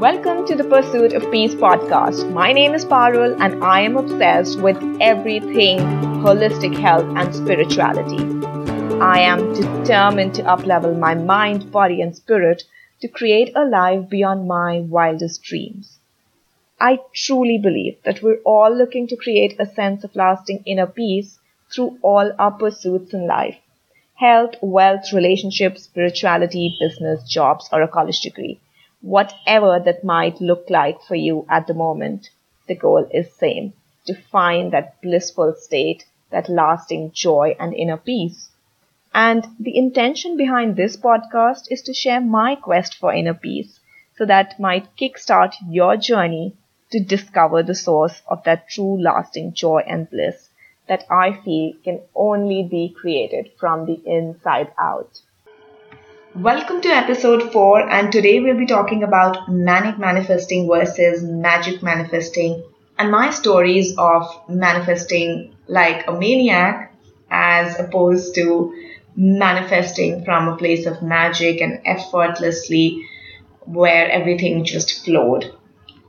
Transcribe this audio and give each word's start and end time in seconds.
Welcome 0.00 0.46
to 0.46 0.54
the 0.54 0.64
Pursuit 0.64 1.12
of 1.12 1.30
Peace 1.30 1.54
podcast. 1.54 2.32
My 2.32 2.54
name 2.54 2.72
is 2.72 2.86
Parul 2.86 3.38
and 3.38 3.62
I 3.62 3.80
am 3.80 3.98
obsessed 3.98 4.58
with 4.58 4.78
everything 4.98 5.80
holistic 6.24 6.74
health 6.74 7.04
and 7.18 7.34
spirituality. 7.34 8.16
I 8.98 9.18
am 9.18 9.52
determined 9.52 10.32
to 10.36 10.42
uplevel 10.44 10.98
my 10.98 11.14
mind, 11.14 11.70
body, 11.70 12.00
and 12.00 12.16
spirit 12.16 12.62
to 13.02 13.08
create 13.08 13.52
a 13.54 13.66
life 13.66 14.08
beyond 14.08 14.48
my 14.48 14.80
wildest 14.80 15.42
dreams. 15.42 15.98
I 16.80 17.00
truly 17.12 17.58
believe 17.58 17.98
that 18.04 18.22
we're 18.22 18.40
all 18.42 18.74
looking 18.74 19.06
to 19.08 19.16
create 19.16 19.54
a 19.58 19.66
sense 19.66 20.02
of 20.02 20.16
lasting 20.16 20.62
inner 20.64 20.86
peace 20.86 21.38
through 21.70 21.98
all 22.00 22.32
our 22.38 22.52
pursuits 22.52 23.12
in 23.12 23.26
life 23.26 23.58
health, 24.14 24.54
wealth, 24.62 25.12
relationships, 25.12 25.82
spirituality, 25.82 26.74
business, 26.80 27.22
jobs, 27.28 27.68
or 27.70 27.82
a 27.82 27.88
college 27.88 28.20
degree 28.20 28.58
whatever 29.00 29.78
that 29.78 30.04
might 30.04 30.40
look 30.40 30.68
like 30.68 31.00
for 31.02 31.14
you 31.14 31.46
at 31.48 31.66
the 31.66 31.74
moment, 31.74 32.30
the 32.66 32.74
goal 32.74 33.08
is 33.12 33.32
same, 33.34 33.72
to 34.06 34.14
find 34.14 34.72
that 34.72 35.00
blissful 35.02 35.54
state, 35.54 36.04
that 36.30 36.48
lasting 36.48 37.10
joy 37.12 37.56
and 37.58 37.74
inner 37.74 37.96
peace. 37.96 38.50
And 39.14 39.46
the 39.58 39.76
intention 39.76 40.36
behind 40.36 40.76
this 40.76 40.96
podcast 40.96 41.70
is 41.70 41.82
to 41.82 41.94
share 41.94 42.20
my 42.20 42.54
quest 42.54 42.94
for 42.94 43.12
inner 43.12 43.34
peace 43.34 43.80
so 44.16 44.24
that 44.26 44.60
might 44.60 44.96
kickstart 44.96 45.54
your 45.68 45.96
journey 45.96 46.54
to 46.90 47.00
discover 47.00 47.62
the 47.62 47.74
source 47.74 48.22
of 48.28 48.44
that 48.44 48.68
true 48.68 49.00
lasting 49.00 49.54
joy 49.54 49.82
and 49.86 50.10
bliss 50.10 50.50
that 50.88 51.04
I 51.08 51.32
feel 51.32 51.72
can 51.84 52.00
only 52.14 52.64
be 52.64 52.88
created 52.88 53.52
from 53.58 53.86
the 53.86 54.02
inside 54.04 54.72
out. 54.76 55.20
Welcome 56.34 56.80
to 56.82 56.88
episode 56.88 57.52
4, 57.52 57.90
and 57.90 58.12
today 58.12 58.38
we'll 58.38 58.56
be 58.56 58.64
talking 58.64 59.02
about 59.02 59.50
manic 59.50 59.98
manifesting 59.98 60.68
versus 60.68 61.24
magic 61.24 61.82
manifesting 61.82 62.62
and 62.96 63.10
my 63.10 63.30
stories 63.30 63.96
of 63.98 64.28
manifesting 64.48 65.56
like 65.66 66.06
a 66.06 66.12
maniac 66.12 66.94
as 67.32 67.76
opposed 67.80 68.36
to 68.36 68.72
manifesting 69.16 70.24
from 70.24 70.46
a 70.46 70.56
place 70.56 70.86
of 70.86 71.02
magic 71.02 71.60
and 71.60 71.80
effortlessly 71.84 73.08
where 73.62 74.08
everything 74.08 74.64
just 74.64 75.04
flowed. 75.04 75.52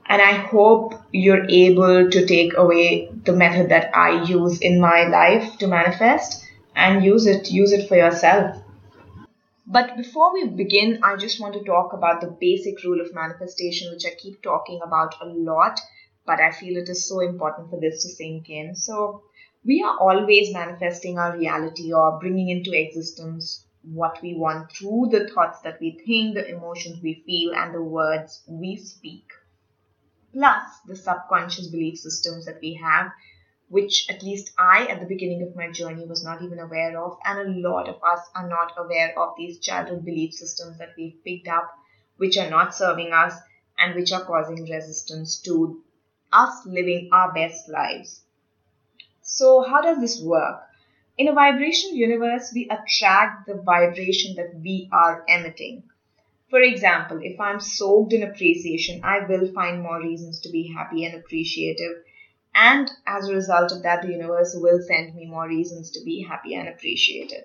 And 0.05 0.21
I 0.21 0.33
hope 0.33 1.01
you're 1.11 1.49
able 1.49 2.11
to 2.11 2.25
take 2.27 2.55
away 2.55 3.09
the 3.25 3.33
method 3.33 3.69
that 3.69 3.89
I 3.95 4.21
use 4.25 4.59
in 4.59 4.79
my 4.79 5.07
life 5.07 5.57
to 5.57 5.67
manifest 5.67 6.45
and 6.75 7.03
use 7.03 7.25
it, 7.25 7.49
use 7.49 7.71
it 7.71 7.87
for 7.87 7.95
yourself. 7.95 8.60
But 9.71 9.95
before 9.95 10.33
we 10.33 10.49
begin, 10.49 10.99
I 11.01 11.15
just 11.15 11.39
want 11.39 11.53
to 11.53 11.63
talk 11.63 11.93
about 11.93 12.19
the 12.19 12.27
basic 12.27 12.83
rule 12.83 12.99
of 12.99 13.15
manifestation, 13.15 13.89
which 13.89 14.05
I 14.05 14.13
keep 14.21 14.41
talking 14.41 14.81
about 14.83 15.15
a 15.21 15.25
lot, 15.25 15.79
but 16.25 16.41
I 16.41 16.51
feel 16.51 16.75
it 16.75 16.89
is 16.89 17.07
so 17.07 17.21
important 17.21 17.69
for 17.69 17.79
this 17.79 18.03
to 18.03 18.09
sink 18.09 18.49
in. 18.49 18.75
So, 18.75 19.23
we 19.63 19.81
are 19.81 19.97
always 19.97 20.53
manifesting 20.53 21.17
our 21.17 21.37
reality 21.37 21.93
or 21.93 22.19
bringing 22.19 22.49
into 22.49 22.77
existence 22.77 23.65
what 23.83 24.21
we 24.21 24.35
want 24.35 24.73
through 24.73 25.07
the 25.09 25.29
thoughts 25.29 25.61
that 25.61 25.79
we 25.79 25.97
think, 26.05 26.35
the 26.35 26.53
emotions 26.53 27.01
we 27.01 27.23
feel, 27.25 27.53
and 27.55 27.73
the 27.73 27.81
words 27.81 28.43
we 28.49 28.75
speak. 28.75 29.23
Plus, 30.33 30.63
the 30.85 30.97
subconscious 30.97 31.67
belief 31.67 31.97
systems 31.97 32.45
that 32.45 32.59
we 32.61 32.73
have 32.73 33.11
which 33.71 34.05
at 34.09 34.21
least 34.21 34.51
I, 34.59 34.85
at 34.87 34.99
the 34.99 35.05
beginning 35.05 35.43
of 35.43 35.55
my 35.55 35.71
journey, 35.71 36.05
was 36.05 36.25
not 36.25 36.41
even 36.41 36.59
aware 36.59 37.01
of. 37.01 37.17
And 37.23 37.39
a 37.39 37.69
lot 37.69 37.87
of 37.87 38.03
us 38.03 38.29
are 38.35 38.47
not 38.47 38.73
aware 38.77 39.17
of 39.17 39.35
these 39.37 39.59
childhood 39.59 40.03
belief 40.03 40.33
systems 40.33 40.77
that 40.77 40.93
we've 40.97 41.23
picked 41.23 41.47
up, 41.47 41.71
which 42.17 42.37
are 42.37 42.49
not 42.49 42.75
serving 42.75 43.13
us 43.13 43.33
and 43.79 43.95
which 43.95 44.11
are 44.11 44.25
causing 44.25 44.69
resistance 44.69 45.39
to 45.43 45.81
us 46.33 46.65
living 46.65 47.09
our 47.13 47.31
best 47.31 47.69
lives. 47.69 48.21
So, 49.21 49.61
how 49.61 49.81
does 49.81 50.01
this 50.01 50.21
work? 50.21 50.63
In 51.17 51.29
a 51.29 51.33
vibrational 51.33 51.95
universe, 51.95 52.51
we 52.53 52.69
attract 52.69 53.47
the 53.47 53.55
vibration 53.55 54.35
that 54.35 54.53
we 54.59 54.89
are 54.91 55.23
emitting. 55.29 55.83
For 56.49 56.59
example, 56.59 57.21
if 57.23 57.39
I'm 57.39 57.61
soaked 57.61 58.11
in 58.11 58.23
appreciation, 58.23 58.99
I 59.05 59.19
will 59.19 59.47
find 59.53 59.81
more 59.81 60.01
reasons 60.01 60.41
to 60.41 60.49
be 60.49 60.73
happy 60.75 61.05
and 61.05 61.15
appreciative 61.15 62.03
and 62.53 62.91
as 63.07 63.27
a 63.27 63.33
result 63.33 63.71
of 63.71 63.83
that, 63.83 64.01
the 64.01 64.11
universe 64.11 64.55
will 64.55 64.81
send 64.81 65.15
me 65.15 65.25
more 65.25 65.47
reasons 65.47 65.91
to 65.91 66.03
be 66.03 66.23
happy 66.23 66.55
and 66.55 66.67
appreciated. 66.67 67.43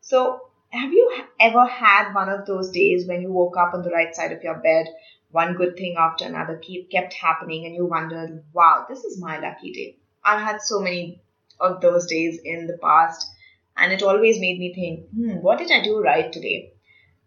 So, 0.00 0.48
have 0.70 0.92
you 0.92 1.24
ever 1.38 1.66
had 1.66 2.14
one 2.14 2.28
of 2.28 2.46
those 2.46 2.70
days 2.70 3.06
when 3.06 3.22
you 3.22 3.30
woke 3.30 3.56
up 3.56 3.74
on 3.74 3.82
the 3.82 3.90
right 3.90 4.14
side 4.14 4.32
of 4.32 4.42
your 4.42 4.58
bed, 4.58 4.86
one 5.30 5.54
good 5.54 5.76
thing 5.76 5.96
after 5.98 6.24
another 6.24 6.56
keep, 6.56 6.90
kept 6.90 7.14
happening, 7.14 7.66
and 7.66 7.74
you 7.74 7.86
wondered, 7.86 8.42
wow, 8.52 8.86
this 8.88 9.04
is 9.04 9.20
my 9.20 9.38
lucky 9.38 9.72
day? 9.72 9.96
I've 10.24 10.40
had 10.40 10.62
so 10.62 10.80
many 10.80 11.22
of 11.60 11.80
those 11.80 12.06
days 12.06 12.40
in 12.42 12.66
the 12.66 12.78
past, 12.78 13.30
and 13.76 13.92
it 13.92 14.02
always 14.02 14.40
made 14.40 14.58
me 14.58 14.74
think, 14.74 15.08
hmm, 15.10 15.42
what 15.42 15.58
did 15.58 15.70
I 15.70 15.82
do 15.82 16.00
right 16.00 16.32
today? 16.32 16.72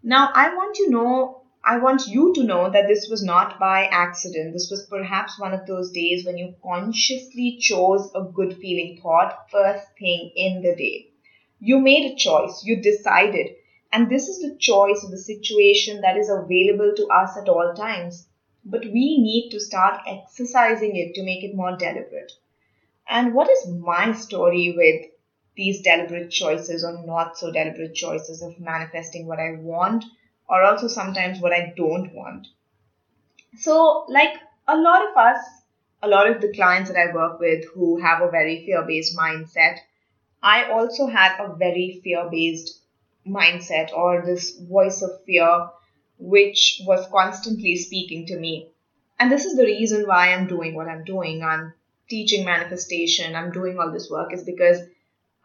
Now, 0.04 0.30
I 0.34 0.54
want 0.54 0.76
to 0.76 0.90
know 0.90 1.45
I 1.68 1.80
want 1.80 2.06
you 2.06 2.32
to 2.36 2.44
know 2.44 2.70
that 2.70 2.88
this 2.88 3.08
was 3.10 3.24
not 3.24 3.60
by 3.60 3.86
accident. 3.86 4.54
This 4.54 4.70
was 4.70 4.86
perhaps 4.86 5.40
one 5.40 5.52
of 5.52 5.66
those 5.66 5.92
days 5.92 6.24
when 6.24 6.38
you 6.38 6.54
consciously 6.62 7.58
chose 7.60 8.12
a 8.14 8.22
good 8.22 8.56
feeling 8.58 9.00
thought 9.02 9.50
first 9.50 9.88
thing 9.98 10.32
in 10.36 10.62
the 10.62 10.76
day. 10.76 11.08
You 11.60 11.80
made 11.80 12.12
a 12.12 12.16
choice, 12.16 12.64
you 12.64 12.76
decided, 12.76 13.56
and 13.92 14.12
this 14.12 14.28
is 14.28 14.42
the 14.42 14.56
choice 14.60 15.04
of 15.04 15.10
the 15.10 15.18
situation 15.18 16.02
that 16.02 16.18
is 16.18 16.30
available 16.30 16.94
to 16.98 17.08
us 17.08 17.36
at 17.36 17.50
all 17.50 17.74
times. 17.74 18.28
But 18.64 18.82
we 18.82 19.18
need 19.18 19.50
to 19.50 19.60
start 19.60 20.02
exercising 20.06 20.96
it 20.96 21.16
to 21.16 21.24
make 21.24 21.44
it 21.44 21.56
more 21.56 21.76
deliberate. 21.76 22.32
And 23.10 23.34
what 23.34 23.50
is 23.50 23.68
my 23.68 24.14
story 24.14 24.76
with 24.78 25.10
these 25.56 25.82
deliberate 25.82 26.30
choices 26.30 26.84
or 26.84 27.04
not 27.08 27.40
so 27.40 27.52
deliberate 27.52 27.96
choices 27.96 28.44
of 28.44 28.60
manifesting 28.60 29.26
what 29.26 29.40
I 29.40 29.54
want? 29.54 30.06
Or 30.48 30.64
also 30.64 30.88
sometimes 30.88 31.40
what 31.40 31.54
I 31.54 31.74
don't 31.76 32.14
want. 32.14 32.48
So, 33.58 34.06
like 34.10 34.34
a 34.68 34.78
lot 34.78 35.10
of 35.10 35.18
us, 35.18 35.44
a 36.04 36.08
lot 36.08 36.30
of 36.30 36.42
the 36.42 36.54
clients 36.54 36.90
that 36.90 37.00
I 37.00 37.14
work 37.14 37.40
with 37.40 37.66
who 37.74 37.98
have 38.02 38.22
a 38.22 38.30
very 38.30 38.66
fear 38.66 38.84
based 38.84 39.18
mindset, 39.18 39.78
I 40.44 40.70
also 40.70 41.08
had 41.08 41.40
a 41.40 41.56
very 41.56 42.02
fear 42.04 42.28
based 42.30 42.80
mindset 43.28 43.92
or 43.94 44.24
this 44.26 44.58
voice 44.58 45.02
of 45.02 45.24
fear 45.26 45.70
which 46.20 46.82
was 46.86 47.08
constantly 47.12 47.76
speaking 47.76 48.28
to 48.28 48.38
me. 48.38 48.70
And 49.20 49.32
this 49.32 49.46
is 49.46 49.56
the 49.56 49.66
reason 49.66 50.08
why 50.08 50.34
I'm 50.34 50.48
doing 50.48 50.76
what 50.76 50.88
I'm 50.88 51.04
doing. 51.04 51.44
I'm 51.44 51.74
teaching 52.10 52.46
manifestation, 52.46 53.36
I'm 53.36 53.52
doing 53.52 53.80
all 53.80 53.92
this 53.92 54.10
work 54.10 54.34
is 54.34 54.44
because 54.44 54.80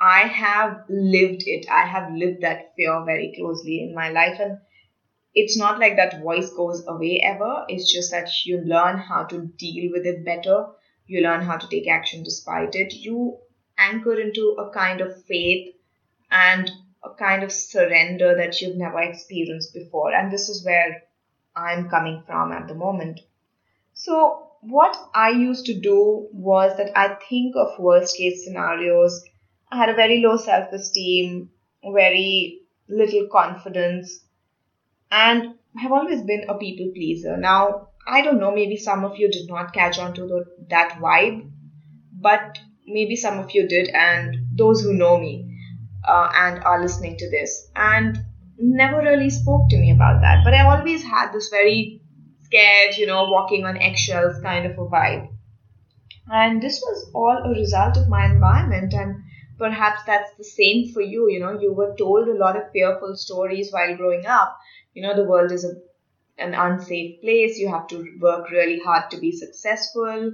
I 0.01 0.21
have 0.21 0.85
lived 0.89 1.45
it. 1.47 1.67
I 1.71 1.87
have 1.87 2.13
lived 2.13 2.43
that 2.43 2.75
fear 2.75 3.03
very 3.05 3.33
closely 3.37 3.83
in 3.83 3.95
my 3.95 4.11
life. 4.11 4.39
And 4.41 4.59
it's 5.35 5.57
not 5.57 5.79
like 5.79 5.97
that 5.97 6.23
voice 6.23 6.51
goes 6.51 6.85
away 6.87 7.21
ever. 7.25 7.65
It's 7.69 7.93
just 7.93 8.11
that 8.11 8.29
you 8.45 8.59
learn 8.59 8.99
how 8.99 9.25
to 9.25 9.47
deal 9.47 9.93
with 9.93 10.05
it 10.07 10.25
better. 10.25 10.67
You 11.07 11.23
learn 11.23 11.43
how 11.43 11.57
to 11.57 11.69
take 11.69 11.89
action 11.89 12.23
despite 12.25 12.75
it. 12.75 12.93
You 12.93 13.39
anchor 13.79 14.19
into 14.19 14.57
a 14.59 14.71
kind 14.71 15.01
of 15.01 15.25
faith 15.25 15.75
and 16.31 16.71
a 17.03 17.11
kind 17.11 17.43
of 17.43 17.53
surrender 17.53 18.35
that 18.37 18.61
you've 18.61 18.77
never 18.77 19.01
experienced 19.01 19.73
before. 19.73 20.13
And 20.13 20.33
this 20.33 20.49
is 20.49 20.65
where 20.65 21.03
I'm 21.55 21.89
coming 21.89 22.23
from 22.27 22.53
at 22.53 22.69
the 22.69 22.75
moment. 22.75 23.21
So, 23.95 24.49
what 24.63 24.97
I 25.15 25.31
used 25.31 25.67
to 25.67 25.81
do 25.81 26.29
was 26.33 26.77
that 26.77 26.97
I 26.99 27.17
think 27.29 27.55
of 27.57 27.79
worst 27.79 28.17
case 28.17 28.45
scenarios. 28.45 29.23
I 29.71 29.77
had 29.77 29.89
a 29.89 29.95
very 29.95 30.23
low 30.23 30.37
self 30.37 30.73
esteem, 30.73 31.51
very 31.83 32.63
little 32.89 33.27
confidence 33.29 34.21
and 35.11 35.55
have 35.77 35.93
always 35.93 36.23
been 36.23 36.45
a 36.49 36.55
people 36.55 36.91
pleaser. 36.95 37.37
Now, 37.37 37.89
I 38.07 38.23
don't 38.23 38.41
know, 38.41 38.53
maybe 38.53 38.77
some 38.77 39.05
of 39.05 39.19
you 39.19 39.31
did 39.31 39.49
not 39.49 39.73
catch 39.73 39.99
on 39.99 40.15
to 40.15 40.23
the, 40.23 40.45
that 40.69 40.99
vibe, 41.01 41.51
but 42.13 42.59
maybe 42.87 43.17
some 43.17 43.39
of 43.39 43.53
you 43.53 43.69
did, 43.69 43.89
and 43.89 44.37
those 44.57 44.83
who 44.83 44.93
know 44.93 45.19
me 45.19 45.57
uh, 46.07 46.31
and 46.35 46.65
are 46.65 46.83
listening 46.83 47.17
to 47.19 47.31
this 47.31 47.71
and 47.77 48.19
never 48.59 48.99
really 48.99 49.31
spoke 49.31 49.69
to 49.71 49.77
me 49.77 49.91
about 49.91 50.21
that. 50.23 50.45
But 50.45 50.55
I 50.55 50.65
always 50.65 51.03
had 51.03 51.33
this 51.33 51.49
very 51.49 52.03
scared, 52.43 52.97
you 52.97 53.07
know, 53.07 53.31
walking 53.31 53.65
on 53.65 53.77
eggshells 53.77 54.41
kind 54.43 54.67
of 54.67 54.73
a 54.73 54.87
vibe. 54.87 55.29
And 56.33 56.63
this 56.63 56.81
was 56.81 57.11
all 57.15 57.43
a 57.45 57.51
result 57.51 57.97
of 57.97 58.09
my 58.09 58.25
environment 58.27 58.95
and 58.95 59.23
perhaps 59.61 60.01
that's 60.07 60.35
the 60.39 60.45
same 60.45 60.91
for 60.93 61.03
you 61.03 61.29
you 61.31 61.39
know 61.39 61.61
you 61.61 61.73
were 61.73 61.95
told 61.99 62.27
a 62.27 62.39
lot 62.43 62.57
of 62.57 62.71
fearful 62.73 63.15
stories 63.15 63.71
while 63.71 63.95
growing 63.95 64.25
up 64.25 64.57
you 64.95 65.03
know 65.03 65.15
the 65.17 65.25
world 65.25 65.53
is 65.53 65.65
a, 65.65 65.75
an 66.39 66.55
unsafe 66.55 67.21
place. 67.21 67.59
You 67.59 67.69
have 67.69 67.87
to 67.89 68.05
work 68.21 68.51
really 68.51 68.81
hard 68.81 69.11
to 69.11 69.19
be 69.19 69.33
successful. 69.33 70.33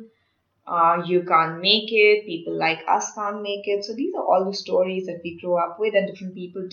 Uh, 0.67 1.03
you 1.07 1.23
can't 1.25 1.61
make 1.61 1.91
it. 1.93 2.27
People 2.27 2.59
like 2.59 2.85
us 2.89 3.15
can't 3.15 3.43
make 3.43 3.67
it. 3.69 3.85
So 3.85 3.95
these 3.95 4.15
are 4.15 4.25
all 4.25 4.45
the 4.45 4.55
stories 4.55 5.07
that 5.07 5.21
we 5.25 5.39
grow 5.41 5.57
up 5.59 5.79
with 5.81 5.95
and 5.95 6.09
different 6.09 6.35
people 6.35 6.69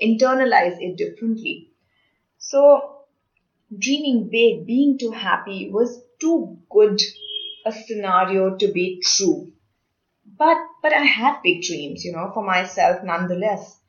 internalize 0.00 0.76
it 0.80 0.96
differently. 0.96 1.70
So 2.38 3.04
dreaming 3.76 4.28
big, 4.30 4.66
being 4.66 4.98
too 4.98 5.10
happy 5.12 5.70
was 5.70 6.02
too 6.20 6.58
good 6.70 7.00
a 7.66 7.72
scenario 7.72 8.56
to 8.56 8.72
be 8.72 9.00
true. 9.04 9.52
But 10.38 10.58
but 10.82 10.92
I 10.92 11.04
had 11.04 11.42
big 11.42 11.62
dreams, 11.62 12.04
you 12.04 12.12
know, 12.12 12.30
for 12.34 12.44
myself 12.44 13.04
nonetheless, 13.04 13.80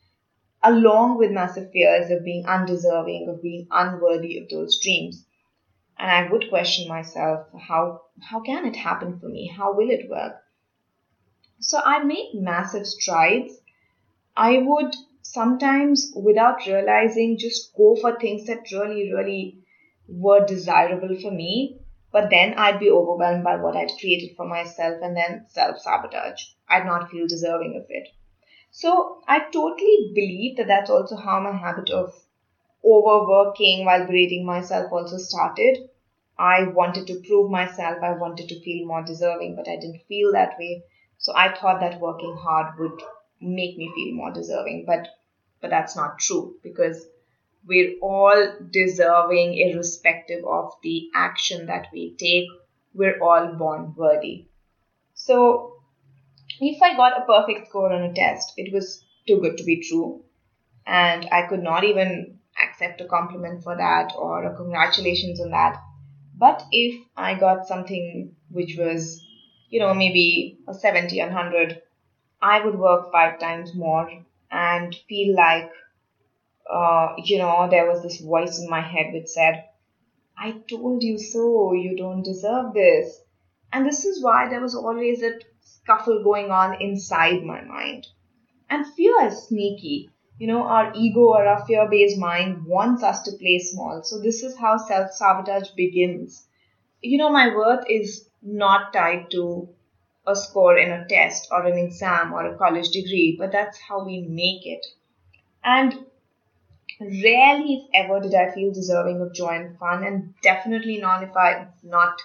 along 0.65 1.17
with 1.17 1.31
massive 1.31 1.71
fears 1.71 2.09
of 2.09 2.23
being 2.23 2.45
undeserving, 2.45 3.29
of 3.29 3.41
being 3.41 3.67
unworthy 3.71 4.39
of 4.39 4.50
those 4.50 4.79
dreams. 4.81 5.25
And 5.97 6.12
I 6.12 6.29
would 6.29 6.50
question 6.50 6.88
myself, 6.88 7.47
how 7.57 8.01
how 8.21 8.41
can 8.41 8.65
it 8.65 8.75
happen 8.75 9.19
for 9.19 9.29
me? 9.29 9.47
How 9.47 9.73
will 9.73 9.89
it 9.89 10.09
work? 10.09 10.41
So 11.59 11.79
I 11.83 12.03
made 12.03 12.31
massive 12.33 12.85
strides. 12.85 13.53
I 14.35 14.57
would 14.57 14.94
sometimes 15.21 16.12
without 16.15 16.65
realizing 16.65 17.38
just 17.38 17.73
go 17.75 17.95
for 17.95 18.19
things 18.19 18.47
that 18.47 18.71
really, 18.71 19.13
really 19.13 19.59
were 20.07 20.45
desirable 20.45 21.15
for 21.21 21.31
me 21.31 21.79
but 22.15 22.29
then 22.29 22.53
I'd 22.53 22.79
be 22.79 22.89
overwhelmed 22.89 23.44
by 23.44 23.57
what 23.57 23.75
I'd 23.75 23.91
created 24.00 24.38
for 24.38 24.47
myself 24.47 25.00
and 25.01 25.17
then 25.17 25.47
self 25.50 25.81
sabotage. 25.81 26.41
I'd 26.69 26.85
not 26.85 27.09
feel 27.09 27.27
deserving 27.27 27.75
of 27.75 27.88
it. 27.89 28.07
So 28.75 29.22
I 29.25 29.39
totally 29.51 30.12
believe 30.13 30.57
that 30.57 30.68
that's 30.68 30.89
also 30.89 31.16
how 31.16 31.39
my 31.39 31.54
habit 31.54 31.89
of 31.92 32.13
overworking 32.83 33.86
while 33.86 34.06
berating 34.06 34.45
myself 34.45 34.92
also 34.92 35.18
started. 35.18 35.89
I 36.38 36.63
wanted 36.63 37.07
to 37.07 37.22
prove 37.22 37.50
myself, 37.50 38.04
I 38.04 38.12
wanted 38.18 38.50
to 38.50 38.60
feel 38.60 38.86
more 38.86 39.01
deserving, 39.01 39.56
but 39.56 39.69
I 39.69 39.77
didn't 39.77 40.04
feel 40.10 40.33
that 40.33 40.60
way. 40.60 40.83
So 41.18 41.31
I 41.33 41.56
thought 41.56 41.80
that 41.80 42.01
working 42.01 42.36
hard 42.36 42.77
would 42.77 43.01
make 43.39 43.77
me 43.77 43.94
feel 43.95 44.13
more 44.13 44.31
deserving, 44.33 44.83
but 44.86 45.07
but 45.62 45.69
that's 45.69 45.95
not 45.95 46.19
true 46.19 46.57
because 46.62 47.07
we're 47.66 47.98
all 48.01 48.57
deserving, 48.72 49.57
irrespective 49.57 50.44
of 50.44 50.74
the 50.83 51.10
action 51.16 51.68
that 51.68 51.88
we 51.94 52.13
take. 52.16 52.50
We're 52.94 53.22
all 53.24 53.54
born 53.54 53.95
worthy. 53.95 54.48
So, 55.16 55.75
if 56.59 56.81
I 56.81 56.95
got 56.95 57.21
a 57.21 57.25
perfect 57.25 57.69
score 57.69 57.91
on 57.91 58.03
a 58.03 58.13
test, 58.13 58.53
it 58.57 58.73
was 58.73 59.03
too 59.27 59.39
good 59.39 59.57
to 59.57 59.63
be 59.63 59.81
true. 59.81 60.23
And 60.85 61.27
I 61.31 61.47
could 61.47 61.63
not 61.63 61.83
even 61.83 62.39
accept 62.61 63.01
a 63.01 63.05
compliment 63.05 63.63
for 63.63 63.75
that 63.75 64.13
or 64.17 64.43
a 64.43 64.55
congratulations 64.55 65.41
on 65.41 65.51
that. 65.51 65.81
But 66.37 66.63
if 66.71 67.01
I 67.17 67.35
got 67.35 67.67
something 67.67 68.35
which 68.49 68.75
was, 68.77 69.25
you 69.69 69.79
know, 69.79 69.93
maybe 69.93 70.59
a 70.67 70.73
70 70.73 71.19
or 71.21 71.27
100, 71.27 71.81
I 72.41 72.63
would 72.63 72.77
work 72.77 73.11
five 73.11 73.39
times 73.39 73.73
more 73.73 74.09
and 74.51 74.95
feel 75.07 75.35
like 75.35 75.71
uh, 76.69 77.13
you 77.23 77.37
know, 77.37 77.67
there 77.69 77.87
was 77.87 78.01
this 78.01 78.19
voice 78.19 78.59
in 78.59 78.69
my 78.69 78.81
head 78.81 79.13
which 79.13 79.27
said, 79.27 79.65
I 80.37 80.51
told 80.69 81.03
you 81.03 81.17
so, 81.17 81.73
you 81.73 81.95
don't 81.95 82.23
deserve 82.23 82.73
this. 82.73 83.21
And 83.71 83.85
this 83.85 84.05
is 84.05 84.23
why 84.23 84.49
there 84.49 84.61
was 84.61 84.75
always 84.75 85.21
a 85.21 85.39
scuffle 85.65 86.23
going 86.23 86.51
on 86.51 86.81
inside 86.81 87.44
my 87.44 87.62
mind. 87.62 88.07
And 88.69 88.85
fear 88.94 89.25
is 89.25 89.47
sneaky. 89.47 90.09
You 90.39 90.47
know, 90.47 90.63
our 90.63 90.94
ego 90.95 91.21
or 91.21 91.45
our 91.45 91.65
fear 91.65 91.88
based 91.89 92.17
mind 92.17 92.65
wants 92.65 93.03
us 93.03 93.23
to 93.23 93.38
play 93.38 93.59
small. 93.59 94.03
So, 94.03 94.19
this 94.21 94.44
is 94.44 94.57
how 94.57 94.77
self 94.77 95.12
sabotage 95.12 95.71
begins. 95.71 96.47
You 97.01 97.17
know, 97.17 97.29
my 97.29 97.56
worth 97.56 97.85
is 97.89 98.29
not 98.41 98.94
tied 98.94 99.31
to 99.31 99.69
a 100.27 100.35
score 100.35 100.77
in 100.77 100.91
a 100.91 101.06
test 101.07 101.50
or 101.51 101.65
an 101.65 101.77
exam 101.77 102.33
or 102.33 102.45
a 102.45 102.57
college 102.57 102.89
degree, 102.89 103.35
but 103.38 103.51
that's 103.51 103.79
how 103.79 104.06
we 104.06 104.21
make 104.21 104.65
it. 104.65 104.85
And 105.63 106.06
Rarely, 107.00 107.89
if 107.94 108.06
ever, 108.06 108.21
did 108.21 108.33
I 108.33 108.51
feel 108.51 108.71
deserving 108.73 109.21
of 109.21 109.33
joy 109.33 109.50
and 109.50 109.77
fun, 109.77 110.03
and 110.03 110.33
definitely 110.41 110.97
not 110.97 111.23
if 111.23 111.35
I 111.35 111.67
not 111.83 112.21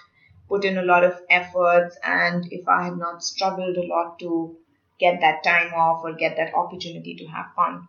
put 0.51 0.65
in 0.65 0.77
a 0.77 0.83
lot 0.83 1.05
of 1.05 1.17
efforts 1.29 1.97
and 2.03 2.45
if 2.51 2.67
I 2.67 2.83
had 2.83 2.97
not 2.97 3.23
struggled 3.23 3.77
a 3.77 3.87
lot 3.87 4.19
to 4.19 4.57
get 4.99 5.21
that 5.21 5.45
time 5.45 5.73
off 5.73 6.01
or 6.03 6.13
get 6.13 6.35
that 6.35 6.53
opportunity 6.53 7.15
to 7.15 7.25
have 7.27 7.53
fun. 7.55 7.87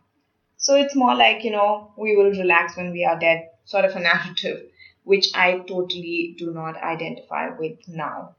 So 0.55 0.75
it's 0.75 0.95
more 0.95 1.13
like, 1.13 1.43
you 1.43 1.51
know, 1.51 1.91
we 1.97 2.15
will 2.15 2.31
relax 2.31 2.77
when 2.77 2.91
we 2.93 3.03
are 3.03 3.19
dead, 3.19 3.49
sort 3.65 3.83
of 3.83 3.97
a 3.97 3.99
narrative, 4.09 4.67
which 5.03 5.27
I 5.35 5.59
totally 5.59 6.35
do 6.37 6.53
not 6.53 6.81
identify 6.81 7.49
with 7.49 7.79
now. 7.85 8.35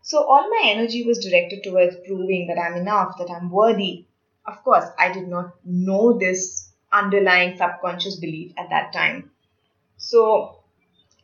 So 0.00 0.24
all 0.24 0.48
my 0.48 0.62
energy 0.64 1.04
was 1.04 1.22
directed 1.22 1.62
towards 1.62 1.96
proving 2.06 2.46
that 2.46 2.58
I'm 2.58 2.74
enough, 2.74 3.18
that 3.18 3.30
I'm 3.30 3.50
worthy. 3.50 4.06
Of 4.46 4.64
course, 4.64 4.86
I 4.98 5.12
did 5.12 5.28
not 5.28 5.56
know 5.66 6.18
this 6.18 6.72
underlying 6.90 7.58
subconscious 7.58 8.16
belief 8.16 8.54
at 8.56 8.70
that 8.70 8.94
time. 8.94 9.30
So 9.98 10.57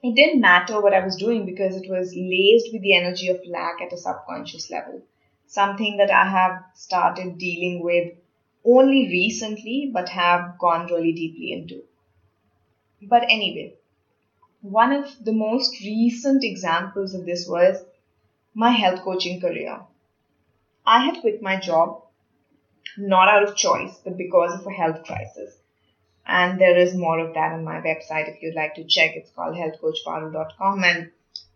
it 0.04 0.14
didn't 0.14 0.42
matter 0.42 0.82
what 0.82 0.92
I 0.92 1.02
was 1.02 1.16
doing 1.16 1.46
because 1.46 1.76
it 1.76 1.88
was 1.88 2.14
laced 2.14 2.70
with 2.74 2.82
the 2.82 2.94
energy 2.94 3.28
of 3.28 3.40
lack 3.46 3.80
at 3.80 3.94
a 3.94 3.96
subconscious 3.96 4.70
level. 4.70 5.00
Something 5.46 5.96
that 5.96 6.10
I 6.10 6.28
have 6.28 6.62
started 6.74 7.38
dealing 7.38 7.82
with 7.82 8.12
only 8.66 9.08
recently 9.08 9.90
but 9.90 10.10
have 10.10 10.58
gone 10.58 10.92
really 10.92 11.12
deeply 11.12 11.52
into. 11.52 11.84
But 13.00 13.22
anyway, 13.30 13.76
one 14.60 14.92
of 14.92 15.24
the 15.24 15.32
most 15.32 15.80
recent 15.80 16.44
examples 16.44 17.14
of 17.14 17.24
this 17.24 17.48
was 17.48 17.82
my 18.52 18.72
health 18.72 19.00
coaching 19.00 19.40
career. 19.40 19.80
I 20.84 20.98
had 21.06 21.22
quit 21.22 21.40
my 21.40 21.58
job 21.58 22.02
not 22.98 23.28
out 23.28 23.42
of 23.42 23.56
choice, 23.56 23.98
but 24.04 24.18
because 24.18 24.60
of 24.60 24.66
a 24.66 24.70
health 24.70 25.02
crisis. 25.04 25.63
And 26.26 26.60
there 26.60 26.76
is 26.76 26.94
more 26.94 27.18
of 27.18 27.34
that 27.34 27.52
on 27.52 27.64
my 27.64 27.80
website 27.80 28.34
if 28.34 28.42
you'd 28.42 28.54
like 28.54 28.74
to 28.76 28.84
check. 28.84 29.12
It's 29.14 29.30
called 29.30 29.56
healthcoachparul.com 29.56 30.84
and 30.84 31.10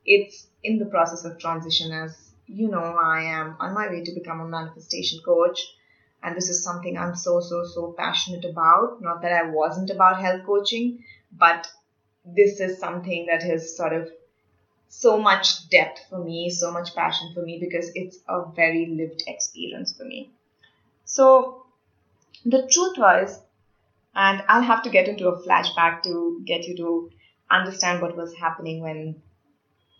it's 0.05 0.47
in 0.63 0.79
the 0.79 0.87
process 0.87 1.25
of 1.25 1.39
transition 1.39 1.93
as 1.93 2.29
you 2.49 2.69
know, 2.69 2.79
I 2.81 3.23
am 3.25 3.57
on 3.61 3.75
my 3.75 3.89
way 3.89 4.03
to 4.03 4.13
become 4.13 4.41
a 4.41 4.49
manifestation 4.49 5.21
coach. 5.25 5.61
And 6.23 6.35
this 6.37 6.49
is 6.49 6.65
something 6.65 6.99
I'm 6.99 7.15
so, 7.15 7.41
so, 7.41 7.65
so 7.65 7.95
passionate 7.97 8.45
about. 8.45 9.01
Not 9.01 9.23
that 9.23 9.33
I 9.33 9.51
wasn't 9.51 9.91
about 9.91 10.21
health 10.21 10.45
coaching, 10.45 11.05
but 11.31 11.71
this 12.25 12.59
is 12.59 12.79
something 12.79 13.27
that 13.27 13.43
has 13.43 13.77
sort 13.77 13.93
of 13.93 14.11
so 14.89 15.19
much 15.19 15.69
depth 15.69 16.01
for 16.09 16.25
me, 16.25 16.51
so 16.51 16.73
much 16.73 16.95
passion 16.95 17.31
for 17.35 17.43
me 17.43 17.59
because 17.61 17.91
it's 17.95 18.19
a 18.29 18.45
very 18.57 18.87
lived 18.87 19.23
experience 19.27 19.93
for 19.97 20.05
me. 20.05 20.31
So 21.05 21.67
the 22.45 22.67
truth 22.71 22.97
was, 22.97 23.41
and 24.19 24.43
I'll 24.49 24.63
have 24.63 24.83
to 24.83 24.91
get 24.91 25.07
into 25.07 25.29
a 25.29 25.41
flashback 25.41 26.03
to 26.03 26.43
get 26.45 26.67
you 26.67 26.77
to 26.79 27.11
understand 27.49 28.03
what 28.03 28.17
was 28.17 28.35
happening 28.35 28.81
when 28.83 29.23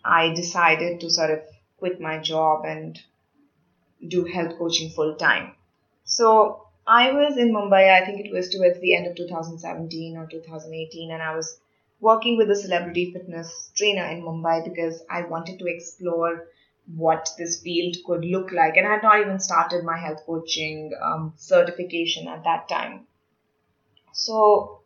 I 0.03 0.33
decided 0.33 0.99
to 0.99 1.09
sort 1.09 1.31
of 1.31 1.39
quit 1.77 2.01
my 2.01 2.19
job 2.19 2.65
and 2.65 2.99
do 4.05 4.25
health 4.25 4.57
coaching 4.57 4.89
full 4.89 5.15
time. 5.15 5.55
So 6.03 6.67
I 6.85 7.13
was 7.13 7.37
in 7.37 7.53
Mumbai, 7.53 7.93
I 7.93 8.05
think 8.05 8.25
it 8.25 8.33
was 8.33 8.49
towards 8.49 8.81
the 8.81 8.93
end 8.93 9.07
of 9.07 9.15
2017 9.15 10.17
or 10.17 10.27
2018, 10.27 11.11
and 11.11 11.23
I 11.23 11.33
was 11.33 11.57
working 12.01 12.35
with 12.35 12.51
a 12.51 12.55
celebrity 12.57 13.13
fitness 13.13 13.71
trainer 13.73 14.05
in 14.05 14.21
Mumbai 14.21 14.65
because 14.65 15.01
I 15.09 15.21
wanted 15.21 15.59
to 15.59 15.67
explore 15.67 16.47
what 16.93 17.29
this 17.37 17.61
field 17.61 17.95
could 18.05 18.25
look 18.25 18.51
like. 18.51 18.75
And 18.75 18.85
I 18.85 18.95
had 18.95 19.03
not 19.03 19.21
even 19.21 19.39
started 19.39 19.85
my 19.85 19.97
health 19.97 20.25
coaching 20.25 20.91
um, 21.01 21.33
certification 21.37 22.27
at 22.27 22.43
that 22.43 22.67
time. 22.67 23.05
So, 24.13 24.81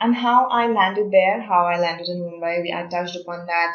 and 0.00 0.14
how 0.14 0.48
I 0.48 0.68
landed 0.68 1.10
there, 1.10 1.40
how 1.42 1.66
I 1.66 1.78
landed 1.80 2.08
in 2.08 2.20
Mumbai, 2.22 2.74
I 2.74 2.86
touched 2.88 3.16
upon 3.16 3.46
that 3.46 3.74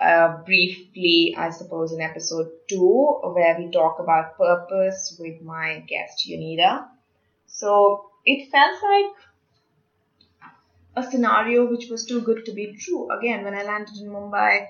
uh, 0.00 0.42
briefly, 0.44 1.34
I 1.38 1.50
suppose, 1.50 1.92
in 1.92 2.00
episode 2.00 2.50
two, 2.68 3.20
where 3.24 3.56
we 3.58 3.70
talk 3.70 3.98
about 4.00 4.36
purpose 4.38 5.16
with 5.20 5.42
my 5.42 5.80
guest, 5.88 6.26
Unida. 6.28 6.88
So, 7.46 8.10
it 8.26 8.50
felt 8.50 8.82
like 8.82 9.14
a 10.96 11.02
scenario 11.10 11.66
which 11.70 11.88
was 11.90 12.04
too 12.06 12.20
good 12.22 12.44
to 12.46 12.52
be 12.52 12.74
true. 12.76 13.10
Again, 13.10 13.44
when 13.44 13.54
I 13.54 13.62
landed 13.62 13.96
in 13.98 14.08
Mumbai, 14.08 14.68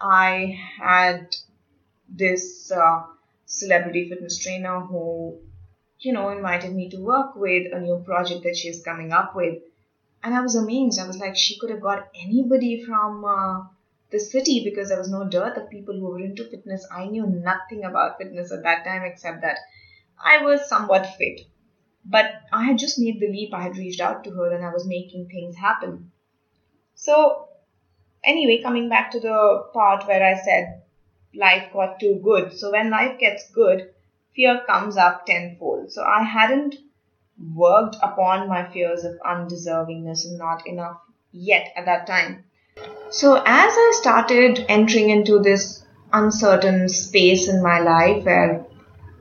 I 0.00 0.58
had 0.78 1.34
this 2.08 2.70
uh, 2.72 3.02
celebrity 3.46 4.08
fitness 4.08 4.38
trainer 4.38 4.80
who, 4.80 5.40
you 6.04 6.12
know, 6.12 6.30
invited 6.30 6.74
me 6.74 6.88
to 6.90 6.98
work 6.98 7.36
with 7.36 7.72
a 7.72 7.80
new 7.80 8.02
project 8.04 8.42
that 8.44 8.56
she's 8.56 8.82
coming 8.82 9.12
up 9.12 9.34
with. 9.34 9.58
And 10.22 10.34
I 10.34 10.40
was 10.40 10.54
amazed. 10.54 11.00
I 11.00 11.06
was 11.06 11.18
like, 11.18 11.36
she 11.36 11.58
could 11.58 11.70
have 11.70 11.80
got 11.80 12.08
anybody 12.14 12.84
from 12.84 13.24
uh, 13.24 13.62
the 14.10 14.20
city 14.20 14.62
because 14.64 14.88
there 14.88 14.98
was 14.98 15.10
no 15.10 15.28
dearth 15.28 15.56
of 15.56 15.70
people 15.70 15.94
who 15.94 16.10
were 16.10 16.20
into 16.20 16.48
fitness. 16.48 16.86
I 16.92 17.06
knew 17.06 17.26
nothing 17.26 17.84
about 17.84 18.18
fitness 18.18 18.52
at 18.52 18.62
that 18.62 18.84
time 18.84 19.02
except 19.02 19.42
that 19.42 19.58
I 20.24 20.44
was 20.44 20.68
somewhat 20.68 21.14
fit. 21.18 21.40
But 22.04 22.26
I 22.52 22.64
had 22.64 22.78
just 22.78 22.98
made 22.98 23.20
the 23.20 23.28
leap. 23.28 23.54
I 23.54 23.62
had 23.62 23.76
reached 23.76 24.00
out 24.00 24.24
to 24.24 24.30
her 24.30 24.52
and 24.54 24.64
I 24.64 24.72
was 24.72 24.86
making 24.86 25.28
things 25.28 25.56
happen. 25.56 26.10
So 26.94 27.48
anyway, 28.24 28.60
coming 28.62 28.88
back 28.88 29.12
to 29.12 29.20
the 29.20 29.64
part 29.72 30.06
where 30.06 30.24
I 30.24 30.40
said 30.40 30.82
life 31.34 31.72
got 31.72 32.00
too 32.00 32.20
good. 32.22 32.52
So 32.52 32.72
when 32.72 32.90
life 32.90 33.18
gets 33.18 33.50
good, 33.50 33.90
fear 34.34 34.60
comes 34.66 34.96
up 34.96 35.26
tenfold. 35.26 35.92
So 35.92 36.02
I 36.02 36.22
hadn't 36.22 36.76
worked 37.54 37.96
upon 38.02 38.48
my 38.48 38.68
fears 38.72 39.04
of 39.04 39.18
undeservingness 39.26 40.24
and 40.26 40.38
not 40.38 40.66
enough 40.66 40.98
yet 41.32 41.72
at 41.76 41.86
that 41.86 42.06
time. 42.06 42.44
So 43.10 43.36
as 43.36 43.44
I 43.46 43.92
started 43.94 44.64
entering 44.68 45.10
into 45.10 45.38
this 45.38 45.84
uncertain 46.12 46.88
space 46.88 47.48
in 47.48 47.62
my 47.62 47.80
life 47.80 48.24
where, 48.24 48.64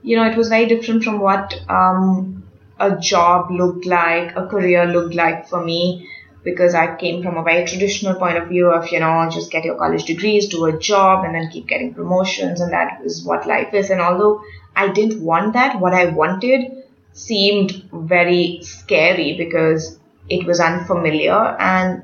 you 0.04 0.16
know, 0.16 0.26
it 0.26 0.38
was 0.38 0.50
very 0.50 0.66
different 0.66 1.04
from 1.04 1.20
what 1.20 1.54
um, 1.70 2.44
a 2.80 2.98
job 2.98 3.52
looked 3.52 3.86
like, 3.86 4.36
a 4.36 4.48
career 4.48 4.86
looked 4.86 5.16
like 5.16 5.48
for 5.48 5.64
me 5.64 6.08
because 6.44 6.74
I 6.74 6.96
came 6.96 7.22
from 7.22 7.38
a 7.38 7.44
very 7.44 7.66
traditional 7.66 8.16
point 8.16 8.38
of 8.38 8.48
view 8.48 8.72
of, 8.72 8.92
you 8.92 9.00
know, 9.00 9.30
just 9.32 9.52
get 9.52 9.64
your 9.64 9.78
college 9.78 10.06
degrees, 10.06 10.48
do 10.48 10.66
a 10.66 10.78
job, 10.78 11.24
and 11.24 11.36
then 11.36 11.50
keep 11.50 11.68
getting 11.68 11.94
promotions, 11.94 12.62
and 12.62 12.74
that 12.74 13.02
is 13.04 13.24
what 13.24 13.48
life 13.48 13.74
is. 13.74 13.90
And 13.90 14.02
although 14.02 14.42
I 14.76 14.90
didn't 14.90 15.22
want 15.22 15.54
that, 15.54 15.80
what 15.80 15.94
I 15.94 16.06
wanted 16.06 16.84
seemed 17.14 17.72
very 17.94 18.60
scary 18.64 19.36
because 19.38 20.00
it 20.30 20.46
was 20.46 20.60
unfamiliar 20.60 21.58
and 21.60 22.04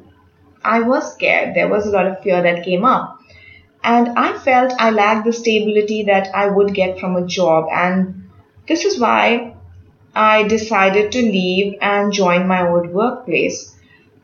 I 0.63 0.81
was 0.81 1.13
scared. 1.13 1.55
There 1.55 1.69
was 1.69 1.87
a 1.87 1.91
lot 1.91 2.07
of 2.07 2.21
fear 2.21 2.41
that 2.41 2.65
came 2.65 2.83
up. 2.83 3.19
And 3.83 4.09
I 4.19 4.37
felt 4.37 4.73
I 4.77 4.89
lacked 4.89 5.25
the 5.25 5.31
stability 5.31 6.03
that 6.03 6.27
I 6.35 6.47
would 6.47 6.73
get 6.73 6.99
from 6.99 7.15
a 7.15 7.25
job. 7.25 7.69
And 7.71 8.29
this 8.67 8.83
is 8.83 8.99
why 8.99 9.55
I 10.13 10.43
decided 10.43 11.13
to 11.13 11.21
leave 11.21 11.77
and 11.79 12.11
join 12.11 12.47
my 12.47 12.67
old 12.67 12.89
workplace 12.89 13.76